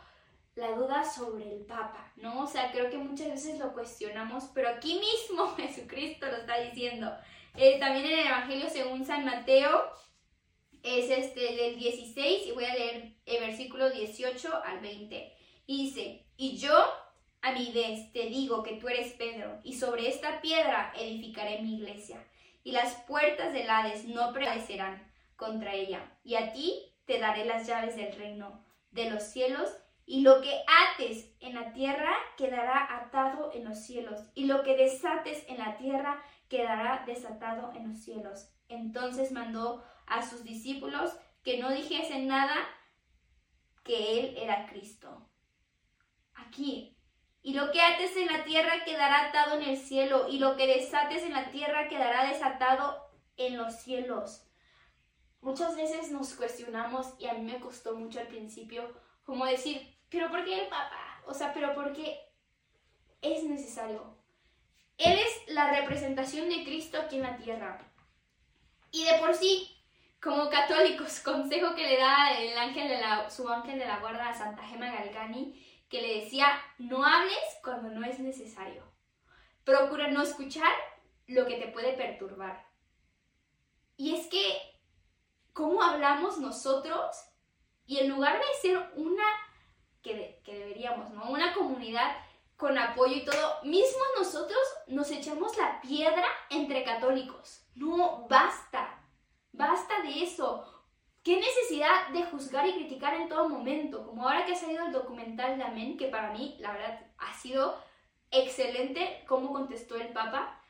la 0.56 0.72
duda 0.72 1.04
sobre 1.04 1.52
el 1.52 1.64
Papa, 1.64 2.12
¿no? 2.16 2.42
O 2.42 2.46
sea, 2.46 2.70
creo 2.70 2.90
que 2.90 2.98
muchas 2.98 3.28
veces 3.28 3.58
lo 3.58 3.72
cuestionamos, 3.72 4.44
pero 4.54 4.68
aquí 4.68 5.00
mismo 5.00 5.48
Jesucristo 5.56 6.26
lo 6.26 6.36
está 6.38 6.60
diciendo. 6.60 7.12
Eh, 7.56 7.78
también 7.78 8.06
en 8.06 8.18
el 8.18 8.26
Evangelio 8.26 8.68
según 8.68 9.04
San 9.04 9.24
Mateo 9.24 9.90
es 10.82 11.08
este 11.08 11.54
del 11.54 11.78
16 11.78 12.46
y 12.46 12.52
voy 12.52 12.64
a 12.64 12.74
leer 12.74 13.14
el 13.26 13.40
versículo 13.40 13.90
18 13.90 14.62
al 14.64 14.80
20. 14.80 15.32
Y 15.66 15.84
dice, 15.84 16.26
y 16.36 16.56
yo, 16.56 16.76
a 17.42 17.52
mi 17.52 17.72
vez 17.72 18.12
te 18.12 18.26
digo 18.26 18.62
que 18.62 18.74
tú 18.74 18.88
eres 18.88 19.12
Pedro, 19.12 19.60
y 19.62 19.74
sobre 19.74 20.08
esta 20.08 20.40
piedra 20.40 20.92
edificaré 20.98 21.62
mi 21.62 21.76
iglesia, 21.76 22.22
y 22.62 22.72
las 22.72 22.94
puertas 23.06 23.52
del 23.52 23.70
Hades 23.70 24.04
no 24.04 24.32
prevalecerán 24.32 25.10
contra 25.36 25.74
ella, 25.74 26.18
y 26.22 26.34
a 26.34 26.52
ti 26.52 26.92
te 27.06 27.18
daré 27.18 27.44
las 27.44 27.66
llaves 27.66 27.96
del 27.96 28.14
reino 28.16 28.64
de 28.90 29.10
los 29.10 29.22
cielos, 29.22 29.70
y 30.06 30.20
lo 30.20 30.40
que 30.42 30.62
ates 30.92 31.34
en 31.40 31.54
la 31.54 31.72
tierra 31.72 32.14
quedará 32.36 32.96
atado 32.96 33.50
en 33.52 33.64
los 33.64 33.78
cielos, 33.78 34.20
y 34.34 34.44
lo 34.44 34.62
que 34.62 34.76
desates 34.76 35.44
en 35.48 35.58
la 35.58 35.76
tierra 35.76 36.22
quedará 36.48 37.04
desatado 37.06 37.72
en 37.72 37.88
los 37.88 37.98
cielos. 37.98 38.50
Entonces 38.68 39.32
mandó 39.32 39.84
a 40.06 40.22
sus 40.28 40.44
discípulos 40.44 41.12
que 41.42 41.58
no 41.58 41.70
dijesen 41.70 42.26
nada 42.26 42.54
que 43.82 44.20
él 44.20 44.36
era 44.38 44.66
Cristo. 44.66 45.28
Aquí. 46.34 46.96
Y 47.42 47.52
lo 47.52 47.70
que 47.70 47.82
ates 47.82 48.16
en 48.16 48.26
la 48.26 48.44
tierra 48.44 48.84
quedará 48.84 49.28
atado 49.28 49.58
en 49.58 49.68
el 49.68 49.76
cielo, 49.76 50.28
y 50.28 50.38
lo 50.38 50.56
que 50.56 50.66
desates 50.66 51.22
en 51.22 51.32
la 51.32 51.50
tierra 51.50 51.88
quedará 51.88 52.26
desatado 52.26 52.96
en 53.36 53.58
los 53.58 53.74
cielos. 53.74 54.46
Muchas 55.40 55.76
veces 55.76 56.10
nos 56.10 56.34
cuestionamos, 56.34 57.14
y 57.18 57.26
a 57.26 57.34
mí 57.34 57.42
me 57.42 57.60
costó 57.60 57.94
mucho 57.94 58.20
al 58.20 58.28
principio, 58.28 58.90
como 59.24 59.44
decir, 59.44 59.93
pero 60.10 60.30
¿por 60.30 60.44
qué 60.44 60.62
el 60.62 60.68
Papa? 60.68 61.22
O 61.26 61.34
sea, 61.34 61.52
pero 61.52 61.74
¿por 61.74 61.92
qué 61.92 62.18
es 63.22 63.44
necesario? 63.44 64.16
Él 64.98 65.18
es 65.18 65.54
la 65.54 65.70
representación 65.70 66.48
de 66.48 66.64
Cristo 66.64 67.00
aquí 67.00 67.16
en 67.16 67.22
la 67.22 67.36
tierra. 67.36 67.78
Y 68.90 69.04
de 69.04 69.18
por 69.18 69.34
sí, 69.34 69.74
como 70.22 70.48
católicos, 70.48 71.20
consejo 71.24 71.74
que 71.74 71.86
le 71.86 71.98
da 71.98 72.32
el 72.38 72.56
ángel 72.56 72.88
de 72.88 73.00
la, 73.00 73.30
su 73.30 73.48
ángel 73.48 73.78
de 73.78 73.86
la 73.86 74.00
guarda 74.00 74.28
a 74.28 74.34
Santa 74.34 74.62
Gema 74.64 74.90
Galgani, 74.90 75.60
que 75.88 76.00
le 76.00 76.20
decía, 76.22 76.46
no 76.78 77.04
hables 77.04 77.38
cuando 77.62 77.90
no 77.90 78.04
es 78.06 78.18
necesario. 78.18 78.84
Procura 79.64 80.08
no 80.08 80.22
escuchar 80.22 80.72
lo 81.26 81.46
que 81.46 81.56
te 81.56 81.68
puede 81.68 81.94
perturbar. 81.94 82.66
Y 83.96 84.14
es 84.14 84.26
que, 84.26 84.58
¿cómo 85.52 85.82
hablamos 85.82 86.38
nosotros? 86.38 87.16
Y 87.86 87.98
en 87.98 88.08
lugar 88.08 88.38
de 88.38 88.60
ser 88.60 88.92
una, 88.96 89.24
que, 90.04 90.40
que 90.44 90.56
deberíamos, 90.56 91.10
¿no? 91.10 91.30
Una 91.30 91.52
comunidad 91.52 92.14
con 92.56 92.78
apoyo 92.78 93.16
y 93.16 93.24
todo, 93.24 93.62
mismo 93.64 94.00
nosotros 94.16 94.60
nos 94.86 95.10
echamos 95.10 95.56
la 95.56 95.80
piedra 95.80 96.26
entre 96.50 96.84
católicos. 96.84 97.66
No, 97.74 98.28
basta. 98.28 99.02
Basta 99.52 100.02
de 100.02 100.22
eso. 100.22 100.70
¿Qué 101.24 101.40
necesidad 101.40 102.08
de 102.12 102.24
juzgar 102.24 102.68
y 102.68 102.74
criticar 102.74 103.14
en 103.14 103.28
todo 103.28 103.48
momento? 103.48 104.06
Como 104.06 104.22
ahora 104.22 104.44
que 104.44 104.52
ha 104.52 104.56
salido 104.56 104.84
el 104.84 104.92
documental 104.92 105.56
de 105.56 105.64
Amén, 105.64 105.96
que 105.96 106.08
para 106.08 106.32
mí, 106.32 106.56
la 106.60 106.72
verdad, 106.72 107.00
ha 107.18 107.32
sido 107.34 107.82
excelente 108.30 109.24
cómo 109.26 109.52
contestó 109.52 109.96
el 109.96 110.08
Papa, 110.08 110.60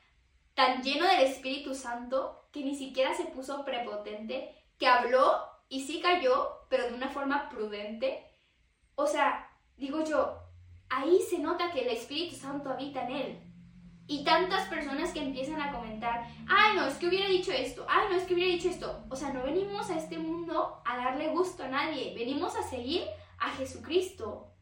tan 0.55 0.83
lleno 0.83 1.07
del 1.07 1.21
Espíritu 1.21 1.75
Santo 1.75 2.47
que 2.53 2.61
ni 2.61 2.77
siquiera 2.77 3.15
se 3.15 3.25
puso 3.25 3.65
prepotente, 3.65 4.55
que 4.79 4.87
habló 4.87 5.45
y 5.69 5.85
sí 5.87 6.01
cayó, 6.01 6.67
pero 6.69 6.85
de 6.85 6.95
una 6.95 7.09
forma 7.09 7.49
prudente. 7.49 8.25
O 8.97 9.07
sea, 9.07 9.51
digo 9.77 10.05
yo, 10.05 10.39
ahí 10.89 11.21
se 11.29 11.39
nota 11.39 11.73
que 11.73 11.81
el 11.81 11.89
Espíritu 11.89 12.37
Santo 12.37 12.71
habita 12.71 13.05
en 13.05 13.11
él. 13.11 13.41
Y 14.07 14.23
tantas 14.23 14.69
personas 14.69 15.13
que 15.13 15.23
empiezan 15.23 15.63
a 15.63 15.73
comentar, 15.73 16.29
ay 16.47 16.77
no, 16.77 16.87
es 16.87 16.97
que 16.97 17.09
hubiera 17.09 17.27
dicho 17.27 17.53
esto, 17.53 17.87
ay 17.89 18.09
no, 18.11 18.17
es 18.17 18.25
que 18.25 18.35
hubiera 18.35 18.53
dicho 18.53 18.69
esto. 18.69 19.05
O 19.09 19.17
sea, 19.17 19.33
no 19.33 19.43
venimos 19.43 19.91
a 19.91 19.97
este 19.97 20.19
mundo 20.19 20.83
a 20.85 20.97
darle 20.97 21.29
gusto 21.29 21.65
a 21.65 21.69
nadie, 21.69 22.15
venimos 22.15 22.55
a 22.55 22.63
seguir 22.63 23.05
a 23.39 23.51
Jesucristo. 23.53 24.53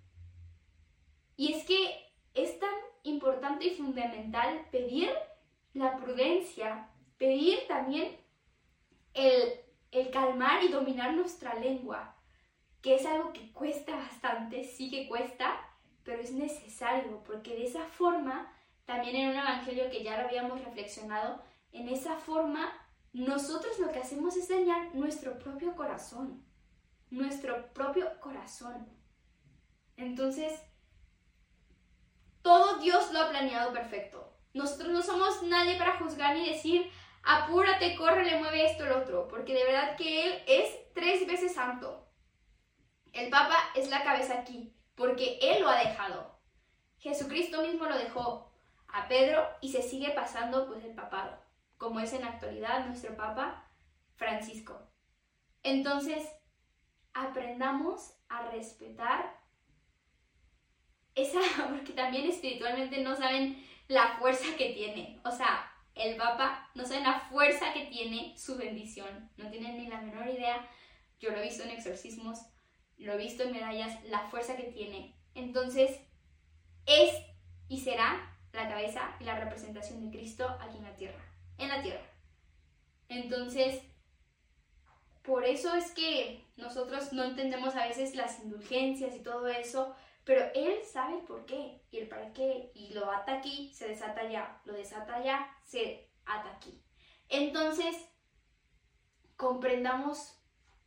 Y 1.37 1.55
es 1.55 1.65
que 1.65 2.13
es 2.35 2.59
tan 2.61 2.75
importante 3.03 3.67
y 3.67 3.75
fundamental 3.75 4.67
pedir 4.71 5.11
la 5.75 5.97
prudencia, 5.97 6.89
pedir 7.19 7.67
también 7.67 8.17
el, 9.15 9.55
el 9.91 10.11
calmar 10.11 10.63
y 10.63 10.69
dominar 10.69 11.15
nuestra 11.15 11.55
lengua, 11.55 12.15
que 12.83 12.97
es 12.97 13.07
algo 13.07 13.33
que 13.33 13.53
cuesta 13.53 13.97
bastante, 13.97 14.65
sí 14.65 14.91
que 14.91 15.09
cuesta, 15.09 15.61
pero 16.03 16.21
es 16.21 16.33
necesario, 16.33 17.23
porque 17.25 17.55
de 17.55 17.65
esa 17.65 17.85
forma 17.87 18.53
también 18.85 19.17
en 19.17 19.31
un 19.31 19.37
evangelio 19.37 19.89
que 19.91 20.03
ya 20.03 20.19
lo 20.19 20.27
habíamos 20.27 20.63
reflexionado, 20.65 21.43
en 21.71 21.89
esa 21.89 22.17
forma 22.17 22.73
nosotros 23.13 23.79
lo 23.79 23.93
que 23.93 24.01
hacemos 24.01 24.37
es 24.37 24.49
dañar 24.49 24.95
nuestro 24.95 25.39
propio 25.39 25.77
corazón, 25.77 26.45
nuestro 27.11 27.73
propio 27.73 28.21
corazón. 28.21 28.89
Entonces, 29.97 30.61
todo 32.43 32.79
Dios 32.79 33.13
lo 33.13 33.21
ha 33.21 33.31
planeado 33.31 33.73
perfecto. 33.73 34.37
Nosotros 34.55 34.91
no 34.91 35.03
somos 35.03 35.43
nadie 35.45 35.79
para 35.79 35.99
juzgar 35.99 36.37
ni 36.37 36.49
decir, 36.49 36.91
apúrate, 37.23 37.97
corre, 37.97 38.25
le 38.25 38.41
mueve 38.41 38.67
esto, 38.71 38.85
el 38.85 38.93
otro, 38.93 39.29
porque 39.29 39.55
de 39.55 39.65
verdad 39.65 39.97
que 39.97 40.25
Él 40.25 40.43
es 40.49 40.93
tres 40.95 41.27
veces 41.27 41.55
santo. 41.55 42.09
El 43.13 43.31
Papa 43.31 43.57
es 43.75 43.91
la 43.91 44.03
cabeza 44.03 44.39
aquí, 44.39 44.75
porque 44.95 45.39
Él 45.43 45.63
lo 45.63 45.69
ha 45.69 45.79
dejado. 45.79 46.39
Jesucristo 46.99 47.63
mismo 47.63 47.87
lo 47.87 47.99
dejó 47.99 48.53
a 48.89 49.09
Pedro 49.09 49.47
y 49.61 49.73
se 49.73 49.83
sigue 49.83 50.11
pasando 50.11 50.67
pues 50.67 50.85
el 50.85 50.95
papado, 50.95 51.39
como 51.77 52.01
es 52.01 52.13
en 52.13 52.23
la 52.23 52.29
actualidad 52.29 52.87
nuestro 52.87 53.17
Papa 53.17 53.69
Francisco. 54.17 54.81
Entonces, 55.63 56.29
aprendamos 57.13 58.15
a 58.29 58.43
respetar 58.51 59.41
esa, 61.15 61.41
porque 61.71 61.93
también 61.93 62.29
espiritualmente 62.29 63.03
no 63.03 63.17
saben 63.17 63.65
la 63.89 64.17
fuerza 64.19 64.57
que 64.57 64.73
tiene. 64.73 65.21
O 65.25 65.31
sea, 65.31 65.71
el 65.95 66.17
Papa 66.17 66.71
no 66.75 66.85
saben 66.85 67.05
la 67.05 67.21
fuerza 67.21 67.73
que 67.73 67.87
tiene 67.87 68.37
su 68.39 68.57
bendición. 68.57 69.31
No 69.37 69.51
tienen 69.51 69.77
ni 69.77 69.87
la 69.87 70.01
menor 70.01 70.29
idea. 70.29 70.67
Yo 71.21 71.31
lo 71.31 71.39
he 71.39 71.43
visto 71.43 71.63
en 71.63 71.71
exorcismos, 71.71 72.39
lo 73.03 73.13
he 73.13 73.19
visto 73.19 73.43
en 73.43 73.53
medallas, 73.53 74.03
la 74.05 74.21
fuerza 74.31 74.57
que 74.57 74.65
tiene. 74.65 75.15
Entonces, 75.35 76.01
es 76.87 77.15
y 77.69 77.81
será 77.81 78.37
la 78.53 78.69
cabeza 78.69 79.17
y 79.19 79.25
la 79.25 79.39
representación 79.39 80.05
de 80.05 80.17
Cristo 80.17 80.47
aquí 80.61 80.79
en 80.79 80.85
la 80.85 80.97
tierra, 80.97 81.25
en 81.59 81.69
la 81.69 81.83
tierra. 81.83 82.07
Entonces, 83.09 83.83
por 85.23 85.45
eso 85.45 85.75
es 85.75 85.93
que 85.93 86.45
nosotros 86.57 87.13
no 87.13 87.25
entendemos 87.25 87.75
a 87.77 87.87
veces 87.87 88.15
las 88.15 88.41
indulgencias 88.41 89.15
y 89.15 89.21
todo 89.21 89.49
eso, 89.49 89.95
pero 90.25 90.45
Él 90.55 90.81
sabe 90.85 91.19
el 91.19 91.25
por 91.25 91.47
qué 91.47 91.81
y 91.91 91.99
el 91.99 92.09
para 92.09 92.33
qué, 92.33 92.71
y 92.75 92.93
lo 92.93 93.11
ata 93.11 93.39
aquí, 93.39 93.73
se 93.73 93.89
desata 93.89 94.23
allá, 94.23 94.61
lo 94.65 94.75
desata 94.75 95.17
allá, 95.17 95.49
se 95.65 96.09
ata 96.27 96.51
aquí. 96.51 96.83
Entonces, 97.29 97.97
comprendamos 99.37 100.39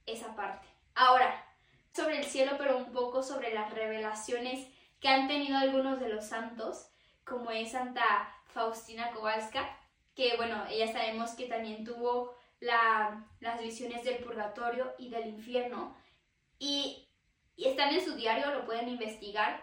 esa 0.05 0.35
parte. 0.35 0.67
Ahora, 0.93 1.44
sobre 1.95 2.17
el 2.19 2.25
cielo, 2.25 2.53
pero 2.57 2.77
un 2.77 2.91
poco 2.91 3.23
sobre 3.23 3.53
las 3.53 3.73
revelaciones 3.73 4.67
que 4.99 5.07
han 5.07 5.27
tenido 5.27 5.57
algunos 5.57 5.99
de 5.99 6.09
los 6.09 6.25
santos 6.25 6.89
como 7.23 7.51
es 7.51 7.71
Santa 7.71 8.35
Faustina 8.47 9.11
Kowalska, 9.11 9.77
que 10.13 10.35
bueno, 10.37 10.63
ella 10.69 10.91
sabemos 10.91 11.31
que 11.31 11.47
también 11.47 11.83
tuvo 11.83 12.35
las 12.59 13.61
visiones 13.61 14.03
del 14.03 14.23
purgatorio 14.23 14.93
y 14.97 15.09
del 15.09 15.27
infierno, 15.27 15.95
y, 16.59 17.07
y 17.55 17.65
están 17.65 17.93
en 17.93 18.03
su 18.03 18.15
diario, 18.15 18.53
lo 18.53 18.65
pueden 18.65 18.87
investigar, 18.87 19.61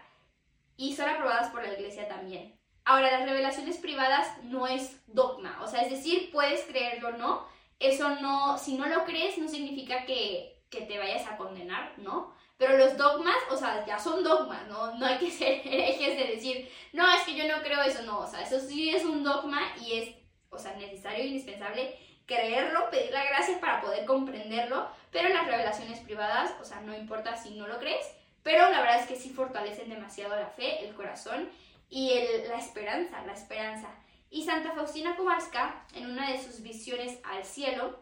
y 0.77 0.95
son 0.95 1.09
aprobadas 1.09 1.51
por 1.51 1.63
la 1.63 1.73
iglesia 1.73 2.09
también. 2.09 2.59
Ahora, 2.85 3.11
las 3.11 3.29
revelaciones 3.29 3.79
privadas 3.79 4.27
no 4.43 4.67
es 4.67 5.01
dogma, 5.07 5.61
o 5.63 5.69
sea, 5.69 5.83
es 5.83 5.91
decir, 5.91 6.31
puedes 6.33 6.63
creerlo 6.65 7.09
o 7.09 7.13
no, 7.13 7.47
eso 7.79 8.09
no, 8.21 8.59
si 8.59 8.77
no 8.77 8.87
lo 8.87 9.05
crees, 9.05 9.39
no 9.39 9.49
significa 9.49 10.05
que, 10.05 10.52
que 10.73 10.81
te 10.81 10.99
vayas 10.99 11.27
a 11.29 11.37
condenar, 11.37 11.93
¿no? 11.99 12.35
Pero 12.57 12.79
los 12.79 12.97
dogmas, 12.97 13.37
o 13.51 13.57
sea, 13.57 13.85
ya 13.85 13.99
son 13.99 14.25
dogmas, 14.25 14.67
¿no? 14.67 14.95
No 14.97 15.07
hay 15.07 15.19
que 15.19 15.31
ser 15.31 15.61
herejes 15.65 16.17
de 16.17 16.35
decir, 16.35 16.73
no, 16.93 17.09
es 17.15 17.23
que 17.23 17.37
yo 17.37 17.47
no 17.47 17.63
creo 17.63 17.83
eso, 17.83 18.03
no, 18.03 18.21
o 18.21 18.27
sea, 18.27 18.41
eso 18.43 18.59
sí 18.59 18.89
es 18.91 19.05
un 19.05 19.23
dogma 19.23 19.61
y 19.81 19.99
es, 19.99 20.15
o 20.49 20.59
sea, 20.59 20.75
necesario 20.75 21.23
e 21.23 21.27
indispensable 21.29 21.99
creerlo, 22.25 22.89
pedir 22.91 23.13
la 23.13 23.25
gracia 23.25 23.61
para 23.61 23.83
poder 23.83 24.07
comprenderlo, 24.07 24.89
pero 25.11 25.29
las 25.29 25.47
revelaciones 25.47 26.01
privadas, 26.01 26.55
o 26.61 26.65
sea, 26.65 26.81
no 26.81 26.97
importa 26.97 27.37
si 27.37 27.51
no 27.51 27.69
lo 27.69 27.79
crees, 27.79 28.07
pero 28.43 28.71
la 28.71 28.81
verdad 28.81 29.01
es 29.01 29.07
que 29.07 29.17
sí 29.17 29.29
fortalecen 29.31 29.91
demasiado 29.91 30.35
la 30.35 30.49
fe, 30.49 30.87
el 30.87 30.95
corazón 30.95 31.51
y 31.91 32.15
la 32.49 32.59
esperanza, 32.59 33.23
la 33.27 33.35
esperanza. 33.35 33.89
Y 34.31 34.45
Santa 34.45 34.73
Faustina 34.73 35.15
Kowalska, 35.17 35.85
en 35.95 36.11
una 36.11 36.31
de 36.31 36.43
sus 36.43 36.63
visiones 36.63 37.19
al 37.23 37.45
cielo, 37.45 38.02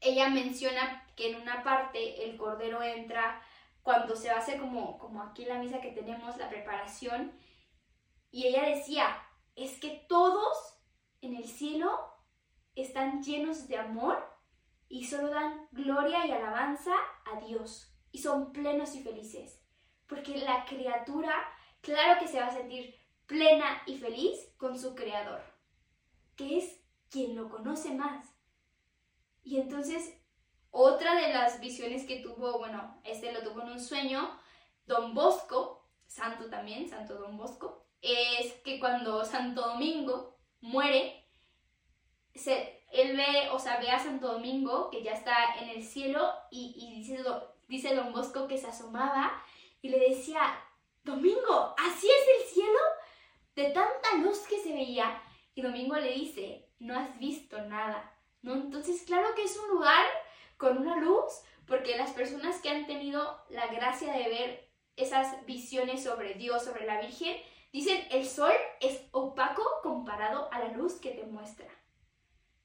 ella 0.00 0.28
menciona 0.28 1.06
que 1.16 1.30
en 1.30 1.40
una 1.40 1.62
parte 1.62 2.24
el 2.24 2.36
cordero 2.36 2.82
entra 2.82 3.42
cuando 3.82 4.16
se 4.16 4.30
hacer 4.30 4.60
como, 4.60 4.98
como 4.98 5.22
aquí 5.22 5.44
la 5.44 5.58
misa 5.58 5.80
que 5.80 5.92
tenemos, 5.92 6.36
la 6.36 6.48
preparación, 6.48 7.32
y 8.30 8.46
ella 8.46 8.64
decía, 8.68 9.16
es 9.54 9.78
que 9.78 10.04
todos 10.08 10.56
en 11.20 11.36
el 11.36 11.46
cielo 11.46 11.98
están 12.74 13.22
llenos 13.22 13.68
de 13.68 13.78
amor 13.78 14.22
y 14.88 15.06
solo 15.06 15.30
dan 15.30 15.68
gloria 15.72 16.26
y 16.26 16.32
alabanza 16.32 16.94
a 17.24 17.40
Dios 17.40 17.96
y 18.12 18.18
son 18.18 18.52
plenos 18.52 18.94
y 18.94 19.02
felices, 19.02 19.62
porque 20.06 20.36
la 20.36 20.64
criatura 20.64 21.32
claro 21.80 22.20
que 22.20 22.28
se 22.28 22.40
va 22.40 22.48
a 22.48 22.54
sentir 22.54 22.94
plena 23.26 23.82
y 23.86 23.96
feliz 23.98 24.52
con 24.56 24.78
su 24.78 24.94
creador, 24.94 25.42
que 26.36 26.58
es 26.58 26.80
quien 27.08 27.36
lo 27.36 27.48
conoce 27.48 27.94
más. 27.94 28.35
Y 29.46 29.60
entonces, 29.60 30.12
otra 30.72 31.14
de 31.14 31.32
las 31.32 31.60
visiones 31.60 32.04
que 32.04 32.18
tuvo, 32.18 32.58
bueno, 32.58 33.00
este 33.04 33.30
lo 33.30 33.44
tuvo 33.44 33.62
en 33.62 33.68
un 33.68 33.80
sueño, 33.80 34.36
Don 34.86 35.14
Bosco, 35.14 35.88
santo 36.04 36.50
también, 36.50 36.88
Santo 36.88 37.14
Don 37.14 37.36
Bosco, 37.36 37.86
es 38.02 38.54
que 38.64 38.80
cuando 38.80 39.24
Santo 39.24 39.60
Domingo 39.68 40.36
muere, 40.60 41.28
se, 42.34 42.82
él 42.90 43.16
ve, 43.16 43.48
o 43.52 43.60
sea, 43.60 43.78
ve 43.78 43.88
a 43.88 44.00
Santo 44.00 44.32
Domingo 44.32 44.90
que 44.90 45.04
ya 45.04 45.12
está 45.12 45.54
en 45.60 45.68
el 45.68 45.84
cielo 45.84 46.28
y, 46.50 46.96
dice, 46.96 47.22
dice 47.68 47.94
Don 47.94 48.12
Bosco 48.12 48.48
que 48.48 48.58
se 48.58 48.66
asomaba 48.66 49.40
y 49.80 49.90
le 49.90 50.00
decía, 50.08 50.40
Domingo, 51.04 51.72
¿así 51.78 52.08
es 52.08 52.42
el 52.42 52.48
cielo? 52.52 52.80
De 53.54 53.70
tanta 53.70 54.16
luz 54.16 54.40
que 54.40 54.58
se 54.58 54.72
veía. 54.72 55.22
Y 55.54 55.62
Domingo 55.62 55.94
le 55.94 56.14
dice, 56.14 56.68
no 56.80 56.98
has 56.98 57.16
visto 57.20 57.60
nada. 57.62 58.12
¿No? 58.46 58.54
Entonces, 58.54 59.02
claro 59.02 59.34
que 59.34 59.42
es 59.42 59.58
un 59.58 59.70
lugar 59.70 60.06
con 60.56 60.78
una 60.78 60.96
luz, 60.98 61.42
porque 61.66 61.98
las 61.98 62.12
personas 62.12 62.60
que 62.60 62.68
han 62.68 62.86
tenido 62.86 63.44
la 63.48 63.66
gracia 63.66 64.12
de 64.12 64.28
ver 64.28 64.70
esas 64.94 65.44
visiones 65.46 66.04
sobre 66.04 66.34
Dios, 66.34 66.62
sobre 66.62 66.86
la 66.86 67.00
Virgen, 67.00 67.36
dicen, 67.72 68.06
el 68.08 68.24
sol 68.24 68.52
es 68.78 69.02
opaco 69.10 69.64
comparado 69.82 70.48
a 70.52 70.60
la 70.60 70.68
luz 70.68 71.00
que 71.00 71.10
te 71.10 71.24
muestra. 71.24 71.66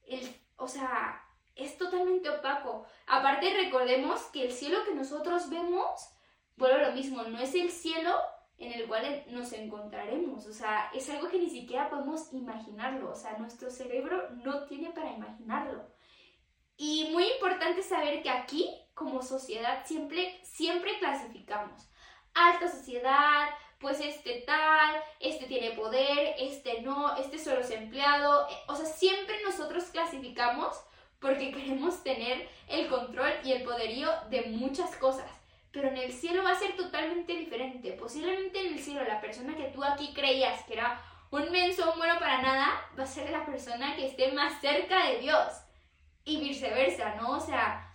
El, 0.06 0.22
o 0.56 0.68
sea, 0.68 1.26
es 1.56 1.80
totalmente 1.80 2.30
opaco. 2.30 2.86
Aparte, 3.08 3.52
recordemos 3.52 4.22
que 4.26 4.44
el 4.44 4.52
cielo 4.52 4.86
que 4.86 4.94
nosotros 4.94 5.50
vemos, 5.50 6.12
vuelve 6.58 6.86
a 6.86 6.90
lo 6.90 6.94
mismo, 6.94 7.24
no 7.24 7.40
es 7.40 7.56
el 7.56 7.72
cielo 7.72 8.16
en 8.62 8.74
el 8.74 8.88
cual 8.88 9.24
nos 9.28 9.52
encontraremos. 9.54 10.46
O 10.46 10.54
sea, 10.54 10.92
es 10.94 11.10
algo 11.10 11.30
que 11.30 11.40
ni 11.40 11.50
siquiera 11.50 11.90
podemos 11.90 12.32
imaginarlo. 12.32 13.12
O 13.12 13.16
sea, 13.16 13.38
nuestro 13.38 13.72
cerebro 13.72 14.30
no 14.44 14.66
tiene 14.66 14.92
para 14.92 15.12
imaginarlo. 15.12 15.84
Y 16.78 17.10
muy 17.12 17.26
importante 17.26 17.82
saber 17.82 18.22
que 18.22 18.30
aquí, 18.30 18.70
como 18.94 19.22
sociedad, 19.24 19.84
siempre, 19.86 20.40
siempre 20.44 21.00
clasificamos. 21.00 21.90
Alta 22.34 22.70
sociedad, 22.70 23.50
pues 23.80 24.00
este 24.00 24.44
tal, 24.46 25.02
este 25.20 25.48
tiene 25.48 25.72
poder, 25.72 26.36
este 26.40 26.82
no, 26.84 27.18
este 27.18 27.40
solo 27.40 27.62
es 27.62 27.72
empleado. 27.72 28.48
O 28.68 28.76
sea, 28.76 28.86
siempre 28.86 29.44
nosotros 29.44 29.86
clasificamos 29.86 30.80
porque 31.20 31.52
queremos 31.56 32.04
tener 32.04 32.48
el 32.68 32.88
control 32.90 33.32
y 33.44 33.54
el 33.54 33.64
poderío 33.64 34.10
de 34.30 34.44
muchas 34.44 34.96
cosas. 34.98 35.41
Pero 35.72 35.88
en 35.88 35.98
el 35.98 36.12
cielo 36.12 36.44
va 36.44 36.52
a 36.52 36.60
ser 36.60 36.76
totalmente 36.76 37.34
diferente. 37.34 37.94
Posiblemente 37.94 38.60
en 38.60 38.74
el 38.74 38.80
cielo 38.80 39.04
la 39.04 39.22
persona 39.22 39.56
que 39.56 39.70
tú 39.70 39.84
aquí 39.84 40.14
creías 40.14 40.64
que 40.66 40.74
era 40.74 41.02
un 41.32 41.50
menso, 41.50 41.92
un 41.92 41.98
bueno 41.98 42.20
para 42.20 42.42
nada, 42.42 42.90
va 42.98 43.04
a 43.04 43.08
ser 43.08 43.30
la 43.30 43.46
persona 43.46 43.96
que 43.96 44.08
esté 44.08 44.32
más 44.34 44.60
cerca 44.60 45.08
de 45.08 45.20
Dios. 45.20 45.48
Y 46.26 46.38
viceversa, 46.40 47.16
¿no? 47.16 47.38
O 47.38 47.40
sea, 47.40 47.94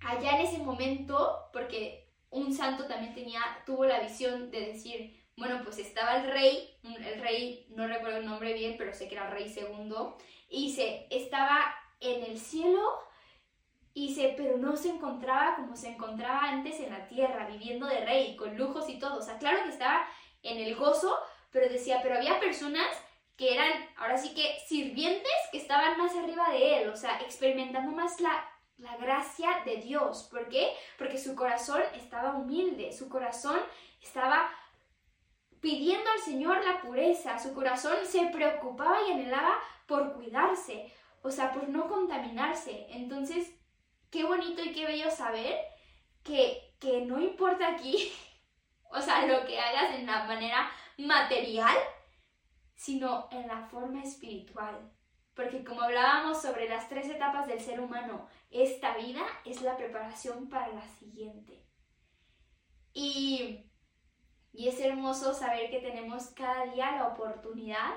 allá 0.00 0.38
en 0.38 0.46
ese 0.46 0.58
momento, 0.58 1.50
porque 1.52 2.08
un 2.30 2.54
santo 2.54 2.86
también 2.86 3.14
tenía, 3.14 3.40
tuvo 3.66 3.84
la 3.84 4.00
visión 4.00 4.50
de 4.50 4.60
decir, 4.60 5.24
bueno, 5.36 5.60
pues 5.64 5.78
estaba 5.78 6.16
el 6.16 6.30
rey, 6.30 6.76
el 6.84 7.20
rey, 7.20 7.66
no 7.70 7.86
recuerdo 7.86 8.18
el 8.18 8.26
nombre 8.26 8.54
bien, 8.54 8.76
pero 8.78 8.92
sé 8.92 9.08
que 9.08 9.16
era 9.16 9.30
rey 9.30 9.48
segundo, 9.48 10.16
y 10.48 10.72
se 10.72 11.06
estaba 11.10 11.74
en 12.00 12.22
el 12.22 12.38
cielo 12.38 12.80
y 13.94 14.14
pero 14.36 14.58
no 14.58 14.76
se 14.76 14.88
encontraba 14.88 15.54
como 15.54 15.76
se 15.76 15.88
encontraba 15.88 16.48
antes 16.48 16.80
en 16.80 16.90
la 16.90 17.06
tierra, 17.06 17.46
viviendo 17.46 17.86
de 17.86 18.04
rey, 18.04 18.36
con 18.36 18.56
lujos 18.56 18.88
y 18.88 18.98
todo. 18.98 19.18
O 19.18 19.22
sea, 19.22 19.38
claro 19.38 19.62
que 19.62 19.70
estaba 19.70 20.04
en 20.42 20.58
el 20.58 20.74
gozo, 20.74 21.16
pero 21.52 21.72
decía, 21.72 22.00
pero 22.02 22.16
había 22.16 22.40
personas 22.40 22.86
que 23.36 23.54
eran, 23.54 23.70
ahora 23.96 24.18
sí 24.18 24.34
que, 24.34 24.58
sirvientes 24.66 25.32
que 25.52 25.58
estaban 25.58 25.96
más 25.96 26.14
arriba 26.16 26.50
de 26.50 26.82
él, 26.82 26.88
o 26.88 26.96
sea, 26.96 27.20
experimentando 27.20 27.92
más 27.92 28.20
la, 28.20 28.44
la 28.78 28.96
gracia 28.96 29.48
de 29.64 29.76
Dios. 29.76 30.28
¿Por 30.30 30.48
qué? 30.48 30.72
Porque 30.98 31.18
su 31.18 31.36
corazón 31.36 31.82
estaba 31.94 32.34
humilde, 32.34 32.92
su 32.92 33.08
corazón 33.08 33.60
estaba 34.02 34.50
pidiendo 35.60 36.10
al 36.10 36.20
Señor 36.20 36.64
la 36.64 36.80
pureza, 36.80 37.38
su 37.38 37.54
corazón 37.54 37.96
se 38.04 38.26
preocupaba 38.26 38.98
y 39.06 39.12
anhelaba 39.12 39.58
por 39.86 40.14
cuidarse 40.14 40.92
o 41.24 41.30
sea, 41.30 41.52
por 41.52 41.68
no 41.70 41.88
contaminarse. 41.88 42.86
Entonces, 42.90 43.50
qué 44.14 44.22
bonito 44.22 44.62
y 44.62 44.72
qué 44.72 44.86
bello 44.86 45.10
saber 45.10 45.58
que, 46.22 46.76
que 46.78 47.04
no 47.04 47.20
importa 47.20 47.72
aquí, 47.72 48.12
o 48.92 49.00
sea, 49.00 49.26
lo 49.26 49.44
que 49.44 49.58
hagas 49.58 49.96
en 49.96 50.06
la 50.06 50.22
manera 50.22 50.70
material, 50.98 51.76
sino 52.76 53.26
en 53.32 53.48
la 53.48 53.66
forma 53.66 54.04
espiritual. 54.04 54.92
Porque 55.34 55.64
como 55.64 55.82
hablábamos 55.82 56.40
sobre 56.40 56.68
las 56.68 56.88
tres 56.88 57.08
etapas 57.08 57.48
del 57.48 57.60
ser 57.60 57.80
humano, 57.80 58.28
esta 58.50 58.96
vida 58.96 59.22
es 59.44 59.62
la 59.62 59.76
preparación 59.76 60.48
para 60.48 60.68
la 60.68 60.86
siguiente. 60.86 61.66
Y, 62.92 63.68
y 64.52 64.68
es 64.68 64.78
hermoso 64.78 65.34
saber 65.34 65.70
que 65.70 65.80
tenemos 65.80 66.28
cada 66.28 66.66
día 66.66 66.92
la 66.92 67.08
oportunidad 67.08 67.94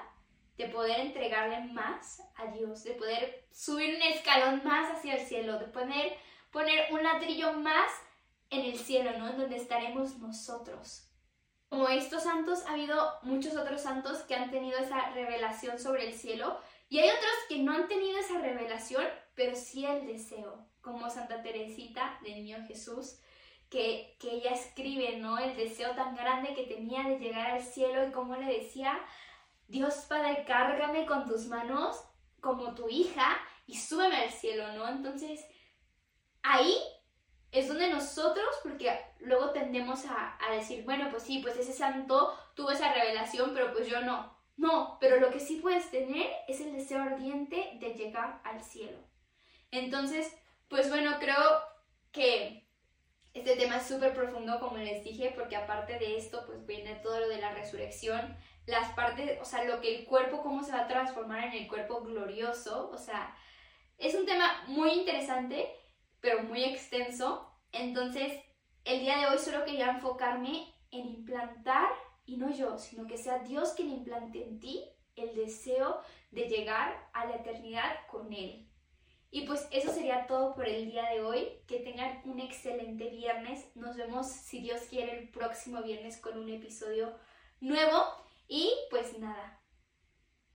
de 0.58 0.67
poder 0.67 1.00
entregarle 1.00 1.60
más 1.72 2.22
a 2.36 2.48
Dios, 2.48 2.84
de 2.84 2.93
poder 2.93 3.48
subir 3.52 3.96
un 3.96 4.02
escalón 4.02 4.62
más 4.63 4.91
hacia 4.91 5.15
el 5.15 5.26
cielo, 5.26 5.60
de 5.60 5.67
poder 5.67 6.17
poner 6.52 6.91
un 6.91 7.04
ladrillo 7.04 7.54
más 7.54 7.91
en 8.50 8.62
el 8.62 8.78
cielo, 8.78 9.12
¿no? 9.17 9.30
En 9.30 9.38
donde 9.38 9.58
estaremos 9.58 10.17
nosotros. 10.17 11.04
Como 11.70 11.89
estos 11.89 12.24
santos, 12.24 12.65
ha 12.65 12.72
habido 12.72 13.12
muchos 13.24 13.56
otros 13.58 13.82
santos 13.82 14.20
que 14.20 14.36
han 14.36 14.50
tenido 14.50 14.80
esa 14.80 15.10
revelación 15.10 15.78
sobre 15.78 16.08
el 16.08 16.13
cielo 16.13 16.60
y 16.89 17.00
hay 17.00 17.10
otros 17.10 17.34
que 17.50 17.60
no 17.60 17.74
han 17.74 17.88
tenido 17.88 18.17
esa 18.17 18.39
revelación, 18.39 19.06
pero 19.36 19.56
sí 19.56 19.86
el 19.86 20.08
deseo, 20.08 20.65
como 20.82 21.10
Santa 21.10 21.41
Teresita 21.41 22.17
del 22.24 22.36
Niño 22.36 22.65
Jesús, 22.65 23.20
que, 23.70 24.15
que 24.22 24.32
ella 24.32 24.52
escribe, 24.52 25.17
¿no? 25.17 25.38
El 25.38 25.58
deseo 25.58 25.93
tan 25.93 26.15
grande 26.15 26.54
que 26.54 26.63
tenía 26.63 27.04
de 27.04 27.20
llegar 27.20 27.52
al 27.52 27.62
cielo 27.62 28.08
y 28.08 28.12
como 28.12 28.38
le 28.38 28.60
decía, 28.60 28.98
Dios 29.67 30.06
Padre, 30.08 30.45
cárgame 30.45 31.06
con 31.06 31.25
tus 31.25 31.45
manos 31.45 32.01
como 32.39 32.73
tu 32.73 32.88
hija 32.89 33.38
y 33.65 33.75
súbeme 33.77 34.15
al 34.15 34.32
cielo, 34.32 34.71
¿no? 34.73 34.88
Entonces, 34.88 35.45
ahí 36.43 36.75
es 37.51 37.67
donde 37.67 37.89
nosotros, 37.89 38.47
porque 38.63 38.97
luego 39.19 39.51
tendemos 39.51 40.06
a, 40.06 40.38
decir, 40.51 40.84
bueno, 40.86 41.10
pues 41.10 41.23
sí, 41.23 41.39
pues 41.39 41.58
ese 41.58 41.73
santo 41.73 42.34
tuvo 42.56 42.71
esa 42.71 42.93
revelación, 42.93 43.51
pero 43.53 43.73
pues 43.73 43.88
yo 43.88 44.01
no. 44.01 44.36
No, 44.56 44.97
pero 44.99 45.19
lo 45.19 45.30
que 45.30 45.39
sí 45.39 45.58
puedes 45.58 45.91
tener 45.91 46.27
es 46.47 46.62
el 46.62 46.73
deseo 46.73 47.01
ardiente 47.01 47.77
de 47.80 47.93
llegar 47.93 48.41
al 48.43 48.63
cielo. 48.63 48.97
Entonces, 49.69 50.36
pues 50.67 50.89
bueno, 50.89 51.17
creo 51.19 51.62
que 52.12 52.66
este 53.38 53.56
tema 53.56 53.78
es 53.78 53.88
súper 53.88 54.13
profundo, 54.13 54.60
como 54.60 54.78
les 54.78 55.04
dije, 55.04 55.32
porque 55.36 55.56
aparte 55.56 56.00
de 56.00 56.17
esto, 56.17 56.43
pues 56.45 56.65
viene 56.65 56.95
todo 56.95 57.19
lo 57.19 57.30
de 57.30 57.39
la 57.39 57.54
resurrección, 57.54 58.36
las 58.65 58.91
partes, 58.93 59.39
o 59.41 59.45
sea, 59.45 59.63
lo 59.63 59.80
que 59.80 59.95
el 59.95 60.06
cuerpo, 60.06 60.41
cómo 60.41 60.63
se 60.63 60.71
va 60.71 60.82
a 60.82 60.88
transformar 60.88 61.45
en 61.45 61.54
el 61.54 61.67
cuerpo 61.67 62.02
glorioso, 62.02 62.89
o 62.89 62.97
sea, 62.97 63.36
es 63.97 64.15
un 64.15 64.26
tema 64.26 64.63
muy 64.67 64.91
interesante, 64.91 65.69
pero 66.19 66.43
muy 66.43 66.63
extenso. 66.63 67.52
Entonces, 67.71 68.34
el 68.84 69.00
día 69.02 69.17
de 69.17 69.28
hoy 69.28 69.38
solo 69.38 69.65
quería 69.65 69.91
enfocarme 69.91 70.73
en 70.91 71.08
implantar, 71.08 71.89
y 72.26 72.38
no 72.38 72.52
yo, 72.52 72.78
sino 72.78 73.08
que 73.08 73.17
sea 73.17 73.39
Dios 73.39 73.73
quien 73.73 73.89
implante 73.89 74.43
en 74.43 74.60
ti 74.60 74.84
el 75.15 75.34
deseo 75.34 76.02
de 76.32 76.50
llegar 76.50 77.10
a 77.13 77.26
la 77.26 77.38
eternidad 77.38 78.06
con 78.08 78.34
Él. 78.34 78.66
Y 79.29 79.41
pues 79.41 79.67
eso 79.71 79.91
sería 79.91 80.25
todo 80.27 80.55
por 80.55 80.67
el 80.67 80.89
día 80.89 81.09
de 81.09 81.21
hoy. 81.21 81.49
Que 81.67 81.79
tengan 81.79 82.21
un 82.25 82.39
excelente 82.39 83.09
viernes. 83.09 83.65
Nos 83.75 83.95
vemos, 83.95 84.27
si 84.27 84.59
Dios 84.59 84.81
quiere, 84.89 85.19
el 85.19 85.29
próximo 85.29 85.81
viernes 85.83 86.17
con 86.17 86.37
un 86.37 86.49
episodio 86.49 87.13
nuevo. 87.59 88.03
Y 88.47 88.71
pues 88.89 89.17
nada, 89.19 89.57